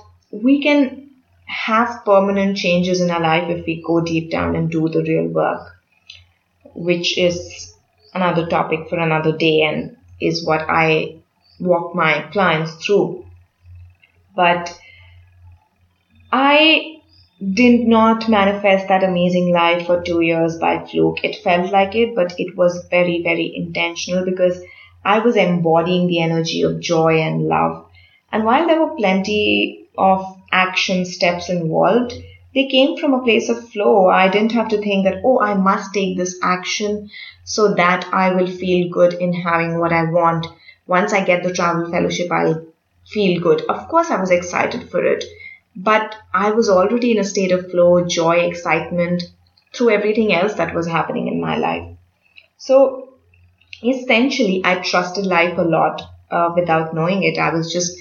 we 0.44 0.62
can 0.62 1.10
have 1.46 2.04
permanent 2.06 2.58
changes 2.58 3.00
in 3.00 3.12
our 3.12 3.22
life 3.22 3.50
if 3.50 3.66
we 3.66 3.82
go 3.86 4.02
deep 4.02 4.32
down 4.32 4.56
and 4.56 4.70
do 4.70 4.90
the 4.90 5.04
real 5.04 5.28
work, 5.28 5.76
which 6.74 7.18
is 7.18 7.74
another 8.14 8.48
topic 8.48 8.90
for 8.90 9.00
another 9.00 9.38
day 9.38 9.62
and 9.62 9.96
is 10.20 10.46
what 10.46 10.66
I 10.68 11.18
walk 11.60 11.96
my 11.96 12.28
clients 12.32 12.74
through. 12.86 13.26
But 14.36 14.78
I 16.32 17.02
did 17.54 17.88
not 17.88 18.28
manifest 18.28 18.88
that 18.88 19.04
amazing 19.04 19.54
life 19.54 19.86
for 19.86 20.02
two 20.02 20.22
years 20.22 20.58
by 20.58 20.86
fluke. 20.86 21.24
It 21.24 21.38
felt 21.44 21.72
like 21.72 21.96
it, 21.96 22.16
but 22.16 22.38
it 22.40 22.58
was 22.58 22.86
very, 22.90 23.22
very 23.24 23.56
intentional 23.56 24.26
because 24.26 24.62
I 25.04 25.20
was 25.20 25.36
embodying 25.36 26.08
the 26.08 26.22
energy 26.22 26.64
of 26.64 26.80
joy 26.80 27.22
and 27.22 27.48
love. 27.48 27.86
And 28.32 28.44
while 28.44 28.68
there 28.68 28.82
were 28.84 28.96
plenty 28.96 29.85
of 29.98 30.38
action 30.52 31.06
steps 31.06 31.50
involved, 31.50 32.14
they 32.54 32.68
came 32.68 32.98
from 32.98 33.14
a 33.14 33.22
place 33.22 33.50
of 33.50 33.70
flow. 33.70 34.08
I 34.08 34.30
didn't 34.30 34.54
have 34.54 34.70
to 34.70 34.82
think 34.82 35.06
that, 35.06 35.22
oh, 35.26 35.42
I 35.42 35.56
must 35.56 35.94
take 35.94 36.18
this 36.18 36.40
action 36.42 37.10
so 37.44 37.74
that 37.74 38.08
I 38.14 38.34
will 38.34 38.48
feel 38.48 38.90
good 38.90 39.14
in 39.14 39.34
having 39.34 39.80
what 39.80 39.92
I 39.92 40.04
want. 40.04 40.48
Once 40.88 41.12
I 41.14 41.26
get 41.26 41.44
the 41.44 41.54
travel 41.54 41.92
fellowship, 41.92 42.32
I'll 42.32 42.66
feel 43.06 43.42
good. 43.42 43.62
Of 43.64 43.88
course, 43.88 44.10
I 44.10 44.20
was 44.20 44.32
excited 44.32 44.90
for 44.90 45.04
it, 45.04 45.24
but 45.76 46.16
I 46.34 46.52
was 46.52 46.70
already 46.70 47.12
in 47.12 47.20
a 47.20 47.24
state 47.24 47.52
of 47.52 47.70
flow, 47.70 48.06
joy, 48.06 48.38
excitement 48.38 49.24
through 49.74 49.90
everything 49.90 50.34
else 50.34 50.54
that 50.54 50.74
was 50.74 50.88
happening 50.88 51.28
in 51.28 51.42
my 51.42 51.58
life. 51.58 51.98
So 52.58 53.10
essentially, 53.84 54.62
I 54.64 54.76
trusted 54.76 55.26
life 55.26 55.58
a 55.58 55.62
lot 55.62 56.02
uh, 56.32 56.54
without 56.56 56.96
knowing 56.96 57.24
it. 57.24 57.38
I 57.38 57.54
was 57.54 57.72
just 57.72 58.00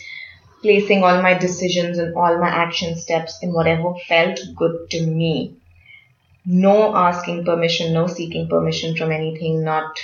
placing 0.65 1.05
all 1.05 1.21
my 1.21 1.35
decisions 1.35 1.99
and 1.99 2.17
all 2.17 2.39
my 2.39 2.49
action 2.49 2.97
steps 2.97 3.39
in 3.43 3.53
whatever 3.53 3.93
felt 4.09 4.41
good 4.57 4.89
to 4.93 5.07
me. 5.07 5.55
No 6.47 6.97
asking 6.97 7.45
permission, 7.45 7.93
no 7.93 8.07
seeking 8.07 8.49
permission 8.49 8.97
from 8.97 9.13
anything, 9.13 9.63
not 9.63 9.99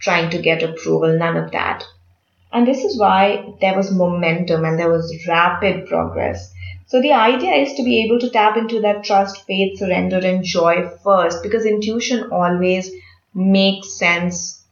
trying 0.00 0.30
to 0.30 0.42
get 0.42 0.64
approval, 0.64 1.16
none 1.16 1.36
of 1.36 1.52
that. 1.52 1.84
And 2.52 2.66
this 2.66 2.82
is 2.82 2.98
why 2.98 3.54
there 3.60 3.76
was 3.76 3.92
momentum 3.92 4.64
and 4.64 4.76
there 4.76 4.90
was 4.90 5.24
rapid 5.28 5.86
progress. 5.86 6.52
So 6.86 7.00
the 7.00 7.12
idea 7.12 7.52
is 7.52 7.74
to 7.74 7.84
be 7.84 8.04
able 8.04 8.18
to 8.18 8.30
tap 8.30 8.56
into 8.56 8.80
that 8.80 9.04
trust, 9.04 9.46
faith, 9.46 9.78
surrender, 9.78 10.18
and 10.18 10.42
joy 10.42 10.88
first 11.04 11.40
because 11.44 11.66
intuition 11.66 12.30
always 12.32 12.90
makes 13.32 13.96
sense 13.96 14.64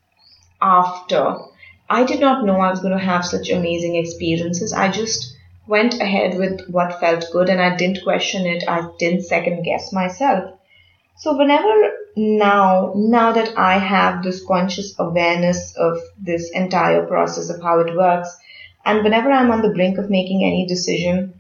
after 0.61 1.37
I 1.88 2.05
did 2.05 2.21
not 2.21 2.45
know 2.45 2.61
I 2.61 2.71
was 2.71 2.81
going 2.81 2.97
to 2.97 3.05
have 3.05 3.25
such 3.25 3.51
amazing 3.51 3.97
experiences. 3.97 4.73
I 4.73 4.90
just 4.90 5.37
went 5.66 6.01
ahead 6.01 6.38
with 6.38 6.68
what 6.68 7.01
felt 7.01 7.27
good 7.33 7.49
and 7.49 7.61
I 7.61 7.77
didn't 7.77 8.03
question 8.03 8.47
it. 8.47 8.64
I 8.68 8.88
didn't 8.99 9.25
second 9.25 9.62
guess 9.62 9.92
myself. 9.92 10.59
So 11.16 11.37
whenever 11.37 11.92
now, 12.16 12.92
now 12.97 13.33
that 13.33 13.57
I 13.57 13.79
have 13.79 14.23
this 14.23 14.45
conscious 14.45 14.95
awareness 14.99 15.75
of 15.77 15.99
this 16.18 16.51
entire 16.51 17.07
process 17.07 17.49
of 17.51 17.62
how 17.62 17.81
it 17.81 17.95
works, 17.95 18.37
and 18.85 19.05
whenever 19.05 19.31
I'm 19.31 19.51
on 19.51 19.62
the 19.62 19.73
brink 19.73 19.99
of 19.99 20.11
making 20.11 20.42
any 20.45 20.66
decision, 20.66 21.38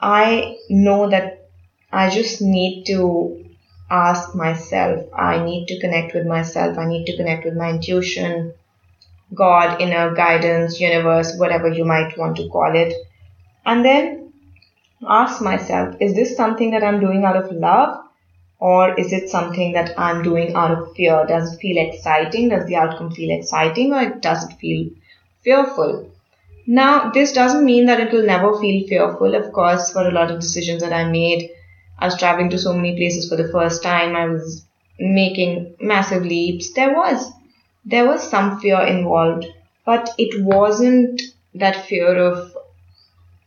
I 0.00 0.56
know 0.68 1.08
that 1.10 1.48
I 1.92 2.10
just 2.10 2.42
need 2.42 2.84
to 2.86 3.44
ask 3.90 4.34
myself. 4.34 5.06
I 5.14 5.44
need 5.44 5.66
to 5.68 5.80
connect 5.80 6.14
with 6.14 6.26
myself. 6.26 6.78
I 6.78 6.86
need 6.86 7.04
to 7.06 7.16
connect 7.16 7.44
with 7.44 7.54
my 7.54 7.70
intuition, 7.70 8.54
God, 9.34 9.80
inner 9.80 10.14
guidance, 10.14 10.80
universe, 10.80 11.36
whatever 11.36 11.68
you 11.68 11.84
might 11.84 12.16
want 12.18 12.36
to 12.36 12.48
call 12.48 12.74
it. 12.74 12.94
And 13.64 13.84
then 13.84 14.32
ask 15.06 15.40
myself, 15.40 15.96
is 16.00 16.14
this 16.14 16.36
something 16.36 16.70
that 16.72 16.84
I'm 16.84 17.00
doing 17.00 17.24
out 17.24 17.36
of 17.36 17.50
love? 17.52 18.04
Or 18.58 18.94
is 18.98 19.12
it 19.12 19.28
something 19.28 19.72
that 19.72 19.98
I'm 19.98 20.22
doing 20.22 20.54
out 20.54 20.70
of 20.70 20.94
fear? 20.94 21.24
Does 21.26 21.54
it 21.54 21.58
feel 21.60 21.84
exciting? 21.84 22.50
Does 22.50 22.66
the 22.66 22.76
outcome 22.76 23.10
feel 23.10 23.36
exciting 23.36 23.92
or 23.92 24.10
does 24.20 24.48
it 24.48 24.56
feel 24.60 24.90
fearful? 25.42 26.08
Now, 26.64 27.10
this 27.10 27.32
doesn't 27.32 27.64
mean 27.64 27.86
that 27.86 27.98
it 27.98 28.12
will 28.12 28.24
never 28.24 28.56
feel 28.60 28.86
fearful. 28.86 29.34
Of 29.34 29.52
course, 29.52 29.90
for 29.92 30.06
a 30.06 30.12
lot 30.12 30.30
of 30.30 30.38
decisions 30.38 30.80
that 30.82 30.92
I 30.92 31.10
made, 31.10 31.50
I 31.98 32.04
was 32.04 32.16
traveling 32.16 32.50
to 32.50 32.58
so 32.58 32.72
many 32.72 32.94
places 32.94 33.28
for 33.28 33.34
the 33.34 33.50
first 33.50 33.82
time. 33.82 34.14
I 34.14 34.26
was 34.26 34.64
making 35.00 35.74
massive 35.80 36.24
leaps. 36.24 36.72
There 36.72 36.94
was, 36.94 37.32
there 37.84 38.06
was 38.06 38.28
some 38.28 38.60
fear 38.60 38.80
involved, 38.80 39.46
but 39.84 40.10
it 40.18 40.42
wasn't 40.42 41.20
that 41.54 41.86
fear 41.86 42.16
of, 42.16 42.56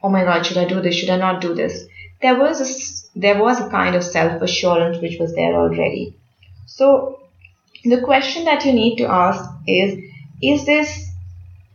oh 0.03 0.09
my 0.09 0.23
God, 0.23 0.45
should 0.45 0.57
I 0.57 0.65
do 0.65 0.81
this? 0.81 0.95
Should 0.95 1.09
I 1.09 1.17
not 1.17 1.41
do 1.41 1.53
this? 1.53 1.85
There 2.21 2.37
was 2.37 2.61
a, 2.61 3.19
there 3.19 3.41
was 3.41 3.59
a 3.59 3.69
kind 3.69 3.95
of 3.95 4.03
self 4.03 4.41
assurance 4.41 5.01
which 5.01 5.19
was 5.19 5.33
there 5.35 5.53
already. 5.53 6.15
So 6.65 7.19
the 7.83 8.01
question 8.01 8.45
that 8.45 8.65
you 8.65 8.73
need 8.73 8.97
to 8.97 9.05
ask 9.05 9.49
is, 9.67 9.99
is 10.41 10.65
this 10.65 11.09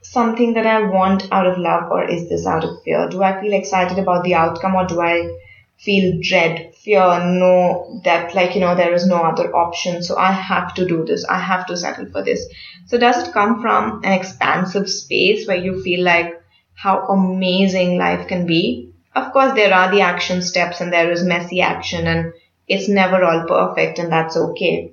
something 0.02 0.54
that 0.54 0.66
I 0.66 0.82
want 0.82 1.28
out 1.32 1.46
of 1.46 1.58
love 1.58 1.90
or 1.90 2.08
is 2.08 2.28
this 2.28 2.46
out 2.46 2.64
of 2.64 2.82
fear? 2.82 3.08
Do 3.08 3.22
I 3.22 3.40
feel 3.40 3.52
excited 3.52 3.98
about 3.98 4.24
the 4.24 4.34
outcome 4.34 4.74
or 4.74 4.86
do 4.86 5.00
I 5.00 5.30
feel 5.78 6.18
dread, 6.20 6.69
fear, 6.82 7.24
know 7.24 8.00
that 8.04 8.34
like, 8.34 8.54
you 8.54 8.60
know, 8.60 8.74
there 8.74 8.94
is 8.94 9.06
no 9.06 9.16
other 9.16 9.54
option. 9.54 10.02
So 10.02 10.16
I 10.16 10.32
have 10.32 10.74
to 10.74 10.86
do 10.86 11.04
this. 11.04 11.24
I 11.24 11.38
have 11.38 11.66
to 11.66 11.76
settle 11.76 12.06
for 12.06 12.22
this. 12.22 12.46
So 12.86 12.98
does 12.98 13.28
it 13.28 13.32
come 13.32 13.60
from 13.60 14.02
an 14.04 14.12
expansive 14.12 14.88
space 14.88 15.46
where 15.46 15.56
you 15.56 15.82
feel 15.82 16.04
like 16.04 16.40
how 16.74 17.06
amazing 17.08 17.98
life 17.98 18.28
can 18.28 18.46
be? 18.46 18.92
Of 19.14 19.32
course, 19.32 19.52
there 19.54 19.74
are 19.74 19.90
the 19.90 20.00
action 20.00 20.40
steps 20.40 20.80
and 20.80 20.92
there 20.92 21.10
is 21.10 21.24
messy 21.24 21.60
action 21.60 22.06
and 22.06 22.32
it's 22.68 22.88
never 22.88 23.22
all 23.24 23.46
perfect 23.46 23.98
and 23.98 24.10
that's 24.10 24.36
okay. 24.36 24.92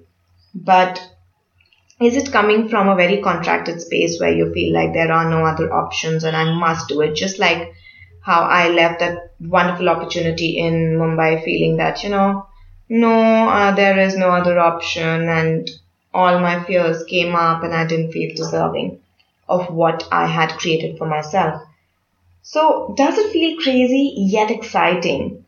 But 0.53 0.99
is 2.01 2.15
it 2.15 2.31
coming 2.31 2.67
from 2.67 2.89
a 2.89 2.95
very 2.95 3.21
contracted 3.21 3.81
space 3.81 4.19
where 4.19 4.31
you 4.31 4.53
feel 4.53 4.73
like 4.73 4.93
there 4.93 5.11
are 5.11 5.29
no 5.29 5.45
other 5.45 5.73
options 5.73 6.23
and 6.23 6.35
I 6.35 6.53
must 6.53 6.87
do 6.87 7.01
it? 7.01 7.15
Just 7.15 7.39
like 7.39 7.73
how 8.27 8.41
I 8.43 8.69
left 8.69 8.99
that 8.99 9.31
wonderful 9.39 9.89
opportunity 9.89 10.57
in 10.59 10.97
Mumbai 10.99 11.43
feeling 11.45 11.77
that, 11.77 12.03
you 12.03 12.09
know, 12.09 12.47
no, 12.89 13.49
uh, 13.49 13.71
there 13.73 13.97
is 13.99 14.17
no 14.17 14.29
other 14.31 14.59
option 14.59 15.29
and 15.29 15.69
all 16.13 16.39
my 16.39 16.63
fears 16.63 17.03
came 17.05 17.35
up 17.35 17.63
and 17.63 17.73
I 17.73 17.85
didn't 17.87 18.11
feel 18.11 18.35
deserving 18.35 18.99
of 19.49 19.73
what 19.73 20.07
I 20.11 20.27
had 20.27 20.51
created 20.59 20.97
for 20.97 21.07
myself. 21.07 21.61
So 22.41 22.95
does 22.97 23.17
it 23.19 23.31
feel 23.31 23.57
crazy 23.61 24.13
yet 24.17 24.51
exciting? 24.51 25.45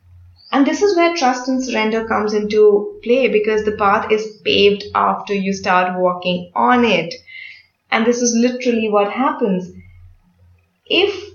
And 0.51 0.67
this 0.67 0.81
is 0.83 0.95
where 0.97 1.15
trust 1.15 1.47
and 1.49 1.63
surrender 1.63 2.07
comes 2.07 2.33
into 2.33 2.99
play 3.03 3.27
because 3.29 3.65
the 3.65 3.73
path 3.73 4.11
is 4.11 4.41
paved 4.45 4.85
after 4.95 5.33
you 5.33 5.53
start 5.53 5.99
walking 5.99 6.51
on 6.55 6.85
it. 6.85 7.13
And 7.91 8.05
this 8.05 8.21
is 8.21 8.35
literally 8.35 8.89
what 8.89 9.11
happens. 9.11 9.71
If, 10.89 11.28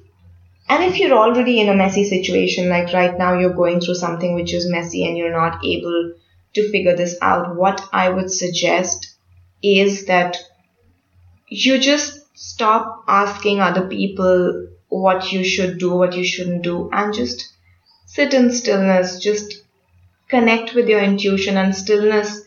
and 0.69 0.85
if 0.85 0.99
you're 0.99 1.17
already 1.17 1.61
in 1.61 1.69
a 1.69 1.75
messy 1.75 2.05
situation, 2.05 2.69
like 2.69 2.93
right 2.93 3.17
now 3.19 3.39
you're 3.39 3.55
going 3.55 3.81
through 3.81 3.97
something 3.97 4.35
which 4.35 4.55
is 4.55 4.69
messy 4.69 5.07
and 5.07 5.17
you're 5.17 5.33
not 5.33 5.65
able 5.65 6.15
to 6.55 6.71
figure 6.71 6.97
this 6.97 7.17
out, 7.21 7.57
what 7.57 7.87
I 7.93 8.09
would 8.11 8.31
suggest 8.31 9.15
is 9.63 10.07
that 10.07 10.39
you 11.49 11.79
just 11.79 12.21
stop 12.37 13.05
asking 13.07 13.61
other 13.61 13.89
people 13.89 14.69
what 14.89 15.33
you 15.33 15.45
should 15.45 15.79
do, 15.79 15.95
what 15.95 16.17
you 16.17 16.25
shouldn't 16.25 16.63
do, 16.63 16.91
and 16.93 17.13
just 17.13 17.53
sit 18.07 18.33
in 18.33 18.53
stillness, 18.53 19.19
just 19.19 19.63
connect 20.29 20.75
with 20.75 20.89
your 20.89 21.01
intuition, 21.01 21.57
and 21.57 21.75
stillness 21.75 22.43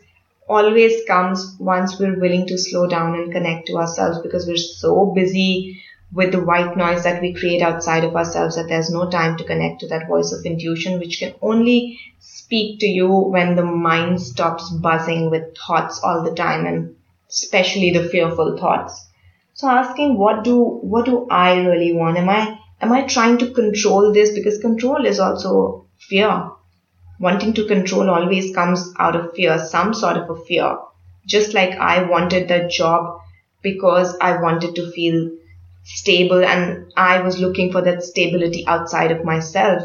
always 0.48 1.04
comes 1.06 1.56
once 1.60 2.00
we're 2.00 2.20
willing 2.20 2.48
to 2.48 2.58
slow 2.58 2.88
down 2.88 3.16
and 3.16 3.32
connect 3.32 3.68
to 3.68 3.78
ourselves 3.78 4.20
because 4.20 4.48
we're 4.48 4.56
so 4.56 5.08
busy 5.08 5.82
with 6.14 6.32
the 6.32 6.44
white 6.44 6.78
noise 6.78 7.04
that 7.04 7.22
we 7.22 7.34
create 7.34 7.62
outside 7.62 8.04
of 8.04 8.16
ourselves 8.16 8.56
that 8.56 8.68
there's 8.68 8.90
no 8.90 9.10
time 9.10 9.38
to 9.38 9.44
connect 9.44 9.82
to 9.82 9.88
that 9.88 10.08
voice 10.08 10.32
of 10.32 10.46
intuition, 10.46 11.00
which 11.00 11.20
can 11.20 11.34
only 11.42 12.00
speak 12.20 12.80
to 12.80 12.88
you 12.88 13.10
when 13.10 13.56
the 13.56 13.66
mind 13.66 14.22
stops 14.22 14.70
buzzing 14.70 15.30
with 15.30 15.56
thoughts 15.58 16.00
all 16.04 16.24
the 16.24 16.34
time 16.34 16.66
and 16.66 16.96
especially 17.30 17.92
the 17.92 18.08
fearful 18.08 18.58
thoughts. 18.58 19.06
So 19.54 19.68
asking 19.68 20.18
what 20.18 20.44
do 20.44 20.62
what 20.62 21.06
do 21.06 21.28
I 21.30 21.60
really 21.60 21.94
want? 21.94 22.18
Am 22.18 22.30
I 22.30 22.58
Am 22.80 22.92
I 22.92 23.02
trying 23.04 23.40
to 23.40 23.52
control 23.52 24.14
this? 24.14 24.32
Because 24.32 24.60
control 24.60 25.06
is 25.06 25.20
also 25.20 25.88
fear. 25.98 26.52
Wanting 27.20 27.54
to 27.54 27.66
control 27.66 28.10
always 28.10 28.54
comes 28.54 28.94
out 29.00 29.16
of 29.16 29.34
fear, 29.34 29.58
some 29.58 29.96
sort 29.96 30.18
of 30.18 30.30
a 30.30 30.36
fear. 30.46 30.78
Just 31.26 31.56
like 31.56 31.72
I 31.72 32.04
wanted 32.04 32.48
that 32.50 32.70
job 32.70 33.20
because 33.64 34.16
I 34.22 34.40
wanted 34.40 34.76
to 34.76 34.92
feel 34.92 35.32
stable 35.96 36.44
and 36.44 36.92
I 36.98 37.22
was 37.22 37.40
looking 37.40 37.72
for 37.72 37.82
that 37.82 38.04
stability 38.04 38.66
outside 38.68 39.12
of 39.12 39.24
myself 39.24 39.84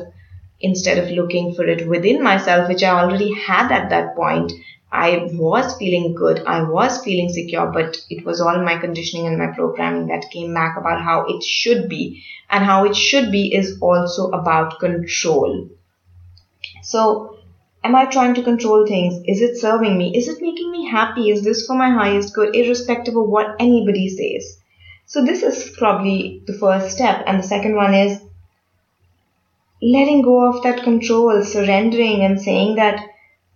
instead 0.60 0.98
of 0.98 1.10
looking 1.10 1.54
for 1.54 1.64
it 1.64 1.88
within 1.88 2.22
myself, 2.22 2.68
which 2.68 2.82
I 2.82 3.00
already 3.00 3.32
had 3.34 3.72
at 3.72 3.90
that 3.90 4.16
point. 4.16 4.52
I 4.90 5.30
was 5.32 5.74
feeling 5.78 6.14
good. 6.14 6.42
I 6.46 6.62
was 6.62 7.02
feeling 7.02 7.30
secure, 7.30 7.66
but 7.72 7.96
it 8.10 8.26
was 8.26 8.40
all 8.40 8.62
my 8.62 8.76
conditioning 8.76 9.26
and 9.26 9.38
my 9.38 9.46
programming 9.46 10.08
that 10.08 10.30
came 10.30 10.52
back 10.52 10.76
about 10.76 11.02
how 11.02 11.24
it 11.26 11.42
should 11.42 11.88
be. 11.88 12.22
And 12.50 12.62
how 12.62 12.84
it 12.84 12.94
should 12.94 13.32
be 13.32 13.54
is 13.54 13.78
also 13.80 14.30
about 14.32 14.78
control. 14.78 15.70
So, 16.82 17.38
am 17.82 17.96
I 17.96 18.04
trying 18.04 18.34
to 18.34 18.42
control 18.42 18.86
things? 18.86 19.22
Is 19.26 19.40
it 19.40 19.58
serving 19.58 19.96
me? 19.96 20.14
Is 20.14 20.28
it 20.28 20.42
making 20.42 20.70
me 20.70 20.86
happy? 20.86 21.30
Is 21.30 21.42
this 21.42 21.66
for 21.66 21.74
my 21.74 21.88
highest 21.88 22.34
good, 22.34 22.54
irrespective 22.54 23.16
of 23.16 23.28
what 23.28 23.56
anybody 23.58 24.10
says? 24.10 24.61
So, 25.12 25.22
this 25.22 25.42
is 25.42 25.74
probably 25.76 26.42
the 26.46 26.54
first 26.54 26.92
step. 26.92 27.24
And 27.26 27.38
the 27.38 27.46
second 27.46 27.76
one 27.76 27.92
is 27.92 28.18
letting 29.82 30.22
go 30.22 30.48
of 30.48 30.62
that 30.62 30.84
control, 30.84 31.44
surrendering 31.44 32.24
and 32.24 32.40
saying 32.40 32.76
that 32.76 32.98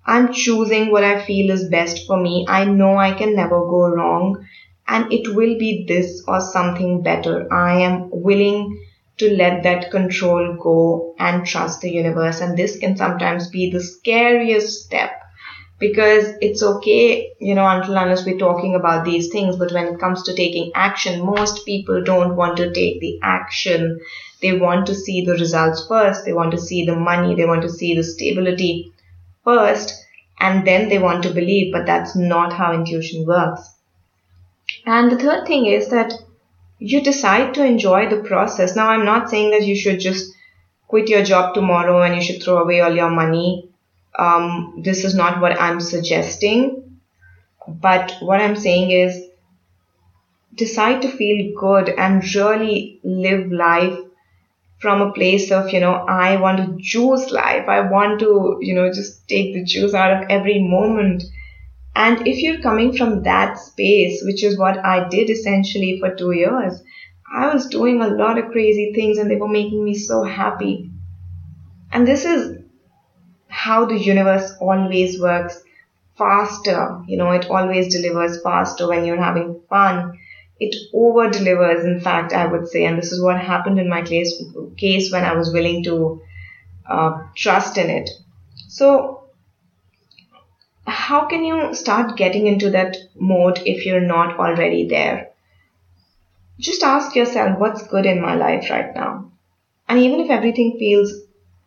I'm 0.05 0.35
choosing 0.35 0.91
what 0.91 1.03
I 1.03 1.25
feel 1.25 1.51
is 1.51 1.71
best 1.71 2.07
for 2.07 2.21
me. 2.21 2.45
I 2.47 2.67
know 2.67 2.99
I 2.99 3.15
can 3.15 3.35
never 3.35 3.59
go 3.61 3.89
wrong 3.89 4.47
and 4.87 5.11
it 5.11 5.35
will 5.35 5.57
be 5.57 5.87
this 5.89 6.23
or 6.29 6.43
something 6.43 7.03
better. 7.03 7.51
I 7.51 7.81
am 7.81 8.11
willing 8.11 8.79
to 9.17 9.35
let 9.35 9.63
that 9.63 9.91
control 9.91 10.59
go 10.63 11.15
and 11.19 11.47
trust 11.47 11.81
the 11.81 11.91
universe. 11.91 12.43
And 12.43 12.59
this 12.59 12.79
can 12.79 12.99
sometimes 12.99 13.49
be 13.49 13.71
the 13.71 13.81
scariest 13.81 14.85
step 14.85 15.23
because 15.79 16.33
it's 16.41 16.63
okay, 16.63 17.33
you 17.39 17.55
know, 17.55 17.67
until 17.67 17.97
unless 17.97 18.25
we're 18.25 18.39
talking 18.39 18.75
about 18.75 19.05
these 19.05 19.29
things. 19.29 19.57
But 19.57 19.73
when 19.73 19.87
it 19.87 20.01
comes 20.01 20.23
to 20.25 20.35
taking 20.35 20.73
action, 20.75 21.25
most 21.25 21.67
people 21.67 22.03
don't 22.03 22.37
want 22.37 22.57
to 22.59 22.73
take 22.73 23.01
the 23.01 23.19
action. 23.23 24.01
They 24.41 24.59
want 24.59 24.87
to 24.87 24.95
see 24.95 25.25
the 25.25 25.33
results 25.33 25.87
first. 25.87 26.25
They 26.25 26.33
want 26.33 26.53
to 26.53 26.59
see 26.59 26.87
the 26.87 26.97
money. 26.97 27.35
They 27.35 27.47
want 27.47 27.63
to 27.63 27.71
see 27.71 27.95
the 27.95 28.05
stability 28.05 28.93
first 29.45 30.07
and 30.39 30.67
then 30.67 30.89
they 30.89 30.99
want 30.99 31.23
to 31.23 31.31
believe, 31.31 31.73
but 31.73 31.87
that's 31.87 32.15
not 32.15 32.53
how 32.53 32.75
intuition 32.75 33.25
works. 33.27 33.71
And 34.85 35.11
the 35.11 35.19
third 35.19 35.47
thing 35.47 35.67
is 35.67 35.89
that 35.89 36.13
you 36.79 37.01
decide 37.01 37.55
to 37.55 37.65
enjoy 37.65 38.09
the 38.09 38.23
process. 38.23 38.77
Now, 38.77 38.91
I'm 38.91 39.05
not 39.05 39.31
saying 39.31 39.51
that 39.51 39.65
you 39.65 39.75
should 39.75 40.01
just 40.01 40.35
quit 40.89 41.09
your 41.09 41.25
job 41.25 41.55
tomorrow 41.55 42.03
and 42.03 42.15
you 42.15 42.21
should 42.21 42.43
throw 42.43 42.59
away 42.59 42.81
all 42.81 42.95
your 42.95 43.11
money. 43.11 43.71
Um, 44.19 44.81
this 44.83 45.05
is 45.05 45.15
not 45.15 45.41
what 45.41 45.61
I'm 45.61 45.81
suggesting. 45.81 47.01
But 47.69 48.17
what 48.21 48.41
I'm 48.41 48.57
saying 48.57 48.91
is 48.91 49.27
decide 50.55 51.03
to 51.03 51.09
feel 51.09 51.53
good 51.59 51.91
and 51.91 52.23
really 52.35 53.01
live 53.05 53.51
life 53.53 53.99
from 54.79 55.01
a 55.01 55.13
place 55.13 55.51
of, 55.51 55.71
you 55.73 55.81
know, 55.81 55.95
I 55.95 56.37
want 56.37 56.59
to 56.59 56.77
juice 56.79 57.31
life. 57.31 57.69
I 57.69 57.81
want 57.81 58.21
to, 58.21 58.59
you 58.61 58.75
know, 58.75 58.93
just 58.93 59.27
take 59.29 59.55
the 59.55 59.65
juice 59.65 59.95
out 59.95 60.13
of 60.23 60.31
every 60.31 60.61
moment. 60.61 61.25
And 61.95 62.27
if 62.27 62.43
you're 62.43 62.61
coming 62.61 62.97
from 62.97 63.23
that 63.23 63.59
space, 63.59 64.23
which 64.25 64.45
is 64.45 64.59
what 64.59 64.85
I 64.85 65.09
did 65.09 65.31
essentially 65.31 65.99
for 65.99 66.15
two 66.15 66.33
years, 66.33 66.83
I 67.35 67.53
was 67.53 67.69
doing 67.69 68.03
a 68.03 68.09
lot 68.09 68.39
of 68.39 68.51
crazy 68.53 68.93
things 68.95 69.19
and 69.19 69.31
they 69.31 69.37
were 69.37 69.49
making 69.49 69.85
me 69.85 69.95
so 69.95 70.23
happy. 70.23 70.91
And 71.91 72.07
this 72.07 72.25
is 72.25 72.56
how 73.69 73.85
the 73.85 73.99
universe 73.99 74.53
always 74.61 75.21
works 75.21 75.63
faster. 76.19 77.03
You 77.07 77.17
know, 77.19 77.31
it 77.33 77.51
always 77.51 77.95
delivers 77.95 78.41
faster 78.43 78.89
when 78.89 79.05
you're 79.05 79.23
having 79.31 79.61
fun 79.69 80.19
it 80.59 80.75
over 80.95 81.29
delivers 81.29 81.85
in 81.85 82.01
fact 82.01 82.33
i 82.33 82.47
would 82.47 82.67
say 82.67 82.87
and 82.87 82.97
this 82.97 83.13
is 83.13 83.21
what 83.23 83.39
happened 83.39 83.79
in 83.79 83.91
my 83.91 84.01
case 84.01 84.31
case 84.79 85.13
when 85.13 85.23
i 85.23 85.35
was 85.35 85.53
willing 85.53 85.85
to 85.85 85.97
uh, 86.89 87.11
trust 87.35 87.77
in 87.77 87.91
it 87.91 88.09
so 88.67 89.27
how 90.87 91.27
can 91.27 91.45
you 91.45 91.75
start 91.75 92.17
getting 92.17 92.47
into 92.47 92.71
that 92.71 92.97
mode 93.17 93.61
if 93.67 93.85
you're 93.85 94.01
not 94.01 94.39
already 94.39 94.87
there? 94.89 95.31
Just 96.59 96.83
ask 96.83 97.15
yourself 97.15 97.59
what's 97.59 97.87
good 97.87 98.07
in 98.07 98.23
my 98.23 98.35
life 98.35 98.71
right 98.71 98.95
now. 98.95 99.31
And 99.89 99.99
even 99.99 100.21
if 100.21 100.31
everything 100.31 100.77
feels 100.79 101.13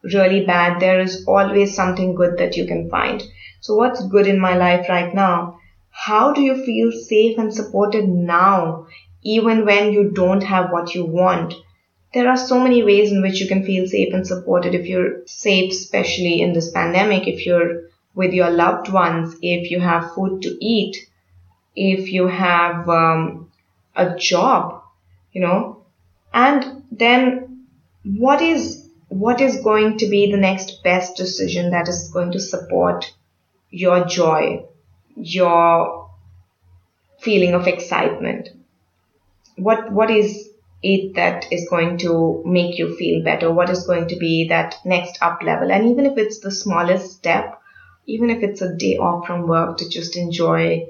really 0.03 0.45
bad, 0.45 0.79
there 0.79 0.99
is 0.99 1.25
always 1.27 1.75
something 1.75 2.15
good 2.15 2.37
that 2.37 2.55
you 2.55 2.65
can 2.65 2.89
find. 2.89 3.23
So, 3.61 3.75
what's 3.75 4.05
good 4.07 4.27
in 4.27 4.39
my 4.39 4.55
life 4.55 4.87
right 4.89 5.13
now? 5.13 5.59
How 5.91 6.31
do 6.31 6.41
you 6.41 6.63
feel 6.63 6.91
safe 6.91 7.37
and 7.37 7.53
supported 7.53 8.07
now, 8.07 8.87
even 9.23 9.65
when 9.65 9.91
you 9.91 10.11
don't 10.11 10.43
have 10.43 10.71
what 10.71 10.95
you 10.95 11.05
want? 11.05 11.53
There 12.13 12.27
are 12.27 12.37
so 12.37 12.59
many 12.59 12.81
ways 12.83 13.11
in 13.11 13.21
which 13.21 13.39
you 13.39 13.47
can 13.47 13.65
feel 13.65 13.85
safe 13.85 14.13
and 14.13 14.25
supported 14.25 14.73
if 14.73 14.87
you're 14.87 15.25
safe, 15.25 15.71
especially 15.71 16.41
in 16.41 16.53
this 16.53 16.71
pandemic, 16.71 17.27
if 17.27 17.45
you're 17.45 17.81
with 18.15 18.33
your 18.33 18.49
loved 18.49 18.89
ones, 18.89 19.35
if 19.41 19.69
you 19.69 19.79
have 19.79 20.13
food 20.15 20.41
to 20.41 20.57
eat, 20.59 20.97
if 21.75 22.11
you 22.11 22.27
have 22.27 22.89
um, 22.89 23.51
a 23.95 24.15
job, 24.15 24.81
you 25.31 25.41
know, 25.41 25.83
and 26.33 26.83
then 26.91 27.67
what 28.03 28.41
is 28.41 28.78
what 29.09 29.41
is 29.41 29.61
going 29.63 29.97
to 29.97 30.07
be 30.07 30.31
the 30.31 30.37
next 30.37 30.83
best 30.83 31.17
decision 31.17 31.71
that 31.71 31.87
is 31.87 32.11
going 32.13 32.31
to 32.31 32.39
support 32.39 33.11
your 33.71 34.05
joy, 34.05 34.65
your 35.15 36.09
feeling 37.19 37.53
of 37.53 37.67
excitement? 37.67 38.49
What 39.57 39.91
what 39.91 40.09
is 40.11 40.49
it 40.81 41.15
that 41.15 41.51
is 41.51 41.67
going 41.69 41.97
to 41.97 42.41
make 42.45 42.77
you 42.77 42.95
feel 42.95 43.23
better? 43.23 43.51
What 43.51 43.69
is 43.69 43.85
going 43.85 44.07
to 44.09 44.15
be 44.15 44.47
that 44.49 44.75
next 44.85 45.17
up 45.21 45.41
level? 45.43 45.71
And 45.71 45.89
even 45.89 46.05
if 46.05 46.17
it's 46.17 46.39
the 46.39 46.51
smallest 46.51 47.11
step, 47.11 47.59
even 48.05 48.29
if 48.29 48.43
it's 48.43 48.61
a 48.61 48.75
day 48.75 48.97
off 48.97 49.25
from 49.25 49.47
work 49.47 49.77
to 49.77 49.89
just 49.89 50.15
enjoy 50.15 50.85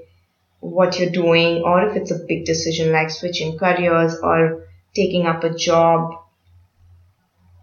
what 0.60 1.00
you're 1.00 1.10
doing, 1.10 1.64
or 1.64 1.88
if 1.88 1.96
it's 1.96 2.12
a 2.12 2.26
big 2.28 2.44
decision 2.46 2.92
like 2.92 3.10
switching 3.10 3.58
careers 3.58 4.18
or 4.22 4.68
taking 4.94 5.26
up 5.26 5.44
a 5.46 5.54
job, 5.54 6.12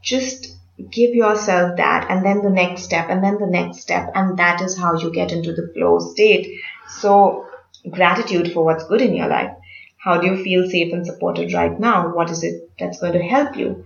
just 0.06 0.56
give 0.90 1.14
yourself 1.14 1.76
that 1.78 2.10
and 2.10 2.24
then 2.24 2.42
the 2.42 2.50
next 2.50 2.82
step 2.82 3.08
and 3.10 3.24
then 3.24 3.38
the 3.38 3.46
next 3.46 3.80
step 3.80 4.10
and 4.14 4.38
that 4.38 4.60
is 4.62 4.78
how 4.78 4.94
you 4.94 5.12
get 5.12 5.32
into 5.32 5.52
the 5.52 5.70
flow 5.74 5.98
state. 5.98 6.60
So 6.88 7.46
gratitude 7.90 8.52
for 8.52 8.64
what's 8.64 8.86
good 8.86 9.02
in 9.02 9.14
your 9.14 9.28
life. 9.28 9.50
How 9.98 10.18
do 10.18 10.28
you 10.28 10.42
feel 10.42 10.70
safe 10.70 10.92
and 10.92 11.04
supported 11.04 11.52
right 11.52 11.78
now? 11.78 12.14
What 12.14 12.30
is 12.30 12.44
it 12.44 12.70
that's 12.78 13.00
going 13.00 13.14
to 13.14 13.22
help 13.22 13.56
you? 13.56 13.84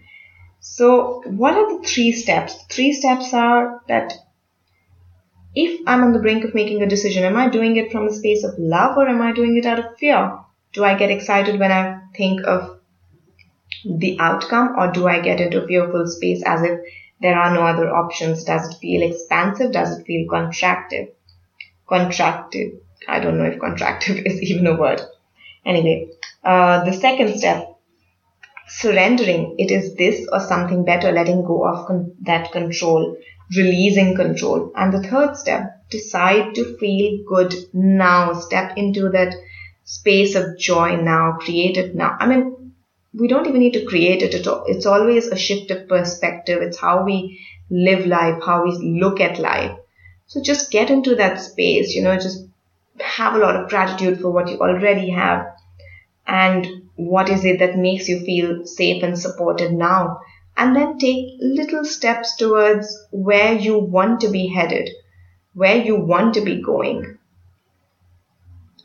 So 0.61 1.23
what 1.25 1.55
are 1.55 1.79
the 1.79 1.89
three 1.89 2.13
steps? 2.13 2.65
Three 2.69 2.93
steps 2.93 3.33
are 3.33 3.81
that 3.89 4.13
if 5.53 5.81
i'm 5.87 6.05
on 6.05 6.13
the 6.13 6.21
brink 6.21 6.45
of 6.45 6.55
making 6.55 6.81
a 6.81 6.89
decision 6.89 7.25
am 7.25 7.37
i 7.37 7.49
doing 7.49 7.77
it 7.77 7.91
from 7.91 8.07
a 8.07 8.13
space 8.13 8.45
of 8.45 8.55
love 8.57 8.97
or 8.97 9.09
am 9.09 9.21
i 9.21 9.33
doing 9.33 9.57
it 9.57 9.67
out 9.67 9.81
of 9.81 9.99
fear? 9.99 10.39
Do 10.73 10.85
i 10.85 10.95
get 10.95 11.11
excited 11.11 11.59
when 11.59 11.73
i 11.73 12.01
think 12.17 12.47
of 12.47 12.80
the 13.85 14.19
outcome 14.21 14.75
or 14.79 14.93
do 14.93 15.07
I 15.07 15.21
get 15.21 15.41
into 15.41 15.67
fearful 15.67 16.07
space 16.07 16.43
as 16.45 16.63
if 16.63 16.81
there 17.21 17.39
are 17.39 17.55
no 17.55 17.63
other 17.63 17.91
options? 17.91 18.45
Does 18.45 18.69
it 18.69 18.79
feel 18.79 19.03
expansive? 19.03 19.73
Does 19.73 19.99
it 19.99 20.07
feel 20.07 20.29
contractive? 20.29 21.11
Contracted. 21.89 22.81
I 23.09 23.21
don't 23.21 23.39
know 23.39 23.45
if 23.45 23.59
contractive 23.59 24.23
is 24.27 24.43
even 24.43 24.67
a 24.67 24.77
word. 24.77 25.01
Anyway, 25.65 26.11
uh, 26.43 26.85
the 26.85 26.93
second 26.93 27.37
step, 27.39 27.79
surrendering. 28.69 29.57
It 29.59 29.71
is 29.71 29.95
this 29.97 30.27
or 30.33 30.41
something 30.41 30.85
better, 30.85 31.13
letting 31.13 31.45
go 31.45 31.67
of 31.67 31.87
con- 31.87 32.13
that 32.23 32.53
control, 32.53 33.17
releasing 33.57 34.15
control. 34.15 34.73
And 34.77 34.93
the 34.93 35.03
third 35.03 35.37
step, 35.37 35.89
decide 35.91 36.55
to 36.55 36.79
feel 36.79 37.25
good 37.27 37.55
now. 37.73 38.35
Step 38.35 38.77
into 38.77 39.11
that 39.11 39.35
space 39.85 40.35
of 40.35 40.57
joy 40.59 40.97
now. 40.97 41.37
Create 41.41 41.77
it 41.77 41.95
now. 41.95 42.17
I 42.19 42.27
mean, 42.27 42.60
we 43.13 43.29
don't 43.29 43.47
even 43.47 43.61
need 43.61 43.75
to 43.75 43.85
create 43.87 44.23
it 44.23 44.35
at 44.35 44.47
all. 44.47 44.65
It's 44.67 44.87
always 44.87 45.27
a 45.27 45.37
shift 45.37 45.71
of 45.71 45.89
perspective. 45.89 46.63
It's 46.63 46.79
how 46.79 47.05
we 47.05 47.41
live 47.71 48.07
life, 48.07 48.43
how 48.45 48.65
we 48.65 49.01
look 49.01 49.21
at 49.21 49.39
life. 49.39 49.77
So 50.27 50.41
just 50.43 50.71
get 50.71 50.91
into 50.91 51.17
that 51.17 51.41
space, 51.41 51.95
you 51.95 52.03
know, 52.03 52.15
just 52.15 52.47
have 53.01 53.35
a 53.35 53.39
lot 53.39 53.57
of 53.57 53.69
gratitude 53.69 54.21
for 54.21 54.31
what 54.31 54.49
you 54.49 54.59
already 54.59 55.11
have 55.11 55.47
and 56.27 56.67
what 56.95 57.29
is 57.29 57.45
it 57.45 57.59
that 57.59 57.79
makes 57.79 58.09
you 58.09 58.21
feel 58.21 58.65
safe 58.67 59.03
and 59.03 59.19
supported 59.19 59.73
now. 59.73 60.21
And 60.57 60.77
then 60.77 60.99
take 60.99 61.37
little 61.41 61.85
steps 61.85 62.37
towards 62.37 62.97
where 63.11 63.55
you 63.55 63.79
want 63.79 64.21
to 64.21 64.29
be 64.29 64.49
headed, 64.49 64.91
where 65.55 65.77
you 65.77 65.97
want 65.97 66.35
to 66.35 66.43
be 66.43 66.63
going. 66.63 67.19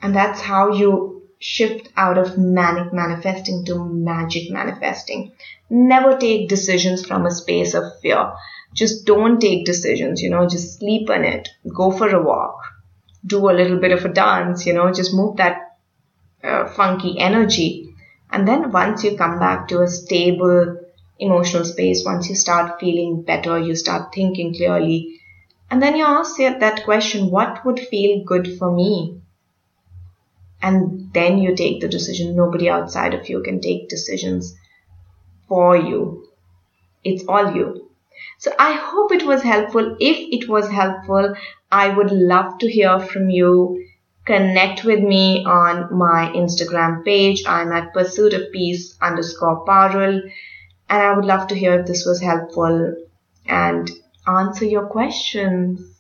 And 0.02 0.16
that's 0.16 0.40
how 0.42 0.74
you 0.74 1.15
shift 1.40 1.90
out 1.98 2.18
of 2.18 2.38
manic 2.38 2.94
manifesting 2.94 3.66
to 3.66 3.86
magic 3.86 4.52
manifesting. 4.52 5.32
Never 5.70 6.18
take 6.18 6.50
decisions 6.50 7.06
from 7.06 7.26
a 7.26 7.32
space 7.32 7.74
of 7.74 7.84
fear. 8.02 8.34
Just 8.74 9.06
don't 9.06 9.40
take 9.40 9.66
decisions, 9.66 10.22
you 10.22 10.30
know, 10.30 10.48
just 10.48 10.80
sleep 10.80 11.10
on 11.10 11.24
it. 11.24 11.50
Go 11.74 11.92
for 11.92 12.10
a 12.10 12.22
walk. 12.24 12.60
Do 13.26 13.50
a 13.50 13.58
little 13.60 13.80
bit 13.80 13.92
of 13.92 14.06
a 14.06 14.10
dance, 14.10 14.66
you 14.66 14.74
know, 14.74 14.92
just 14.92 15.14
move 15.14 15.38
that 15.38 15.78
uh, 16.44 16.68
funky 16.70 17.20
energy. 17.20 17.90
And 18.32 18.48
then 18.48 18.72
once 18.72 19.04
you 19.04 19.18
come 19.18 19.40
back 19.40 19.68
to 19.70 19.82
a 19.82 19.88
stable 19.88 20.80
emotional 21.20 21.66
space, 21.66 22.04
once 22.06 22.30
you 22.30 22.36
start 22.36 22.80
feeling 22.80 23.24
better, 23.24 23.58
you 23.60 23.76
start 23.76 24.14
thinking 24.14 24.54
clearly, 24.54 25.20
and 25.72 25.82
then 25.82 25.96
you 25.96 26.06
ask 26.06 26.38
that 26.38 26.84
question, 26.84 27.32
what 27.32 27.66
would 27.66 27.80
feel 27.80 28.24
good 28.24 28.58
for 28.58 28.72
me? 28.72 29.22
And 30.62 31.14
then 31.14 31.38
you 31.38 31.56
take 31.56 31.82
the 31.82 31.88
decision. 31.88 32.36
Nobody 32.36 32.70
outside 32.70 33.14
of 33.14 33.30
you 33.30 33.42
can 33.44 33.62
take 33.62 33.90
decisions 33.90 34.56
for 35.48 35.78
you. 35.78 36.28
It's 37.04 37.24
all 37.28 37.54
you. 37.56 37.90
So 38.40 38.52
I 38.58 38.74
hope 38.74 39.12
it 39.12 39.26
was 39.26 39.42
helpful. 39.44 39.96
If 40.00 40.18
it 40.32 40.50
was 40.50 40.70
helpful, 40.70 41.36
I 41.72 41.90
would 41.90 42.12
love 42.12 42.58
to 42.60 42.72
hear 42.72 43.00
from 43.00 43.30
you. 43.30 43.86
Connect 44.26 44.84
with 44.84 45.02
me 45.02 45.46
on 45.46 45.96
my 45.96 46.32
Instagram 46.36 47.06
page. 47.06 47.44
I'm 47.46 47.72
at 47.72 47.94
pursuit 47.94 48.34
of 48.34 48.52
peace 48.52 48.98
underscore 49.02 49.66
Parul. 49.66 50.22
And 50.90 51.04
I 51.04 51.16
would 51.16 51.26
love 51.26 51.48
to 51.48 51.56
hear 51.56 51.80
if 51.80 51.86
this 51.86 52.06
was 52.06 52.22
helpful 52.22 52.96
and 53.46 53.92
answer 54.28 54.66
your 54.66 54.88
questions. 54.88 55.95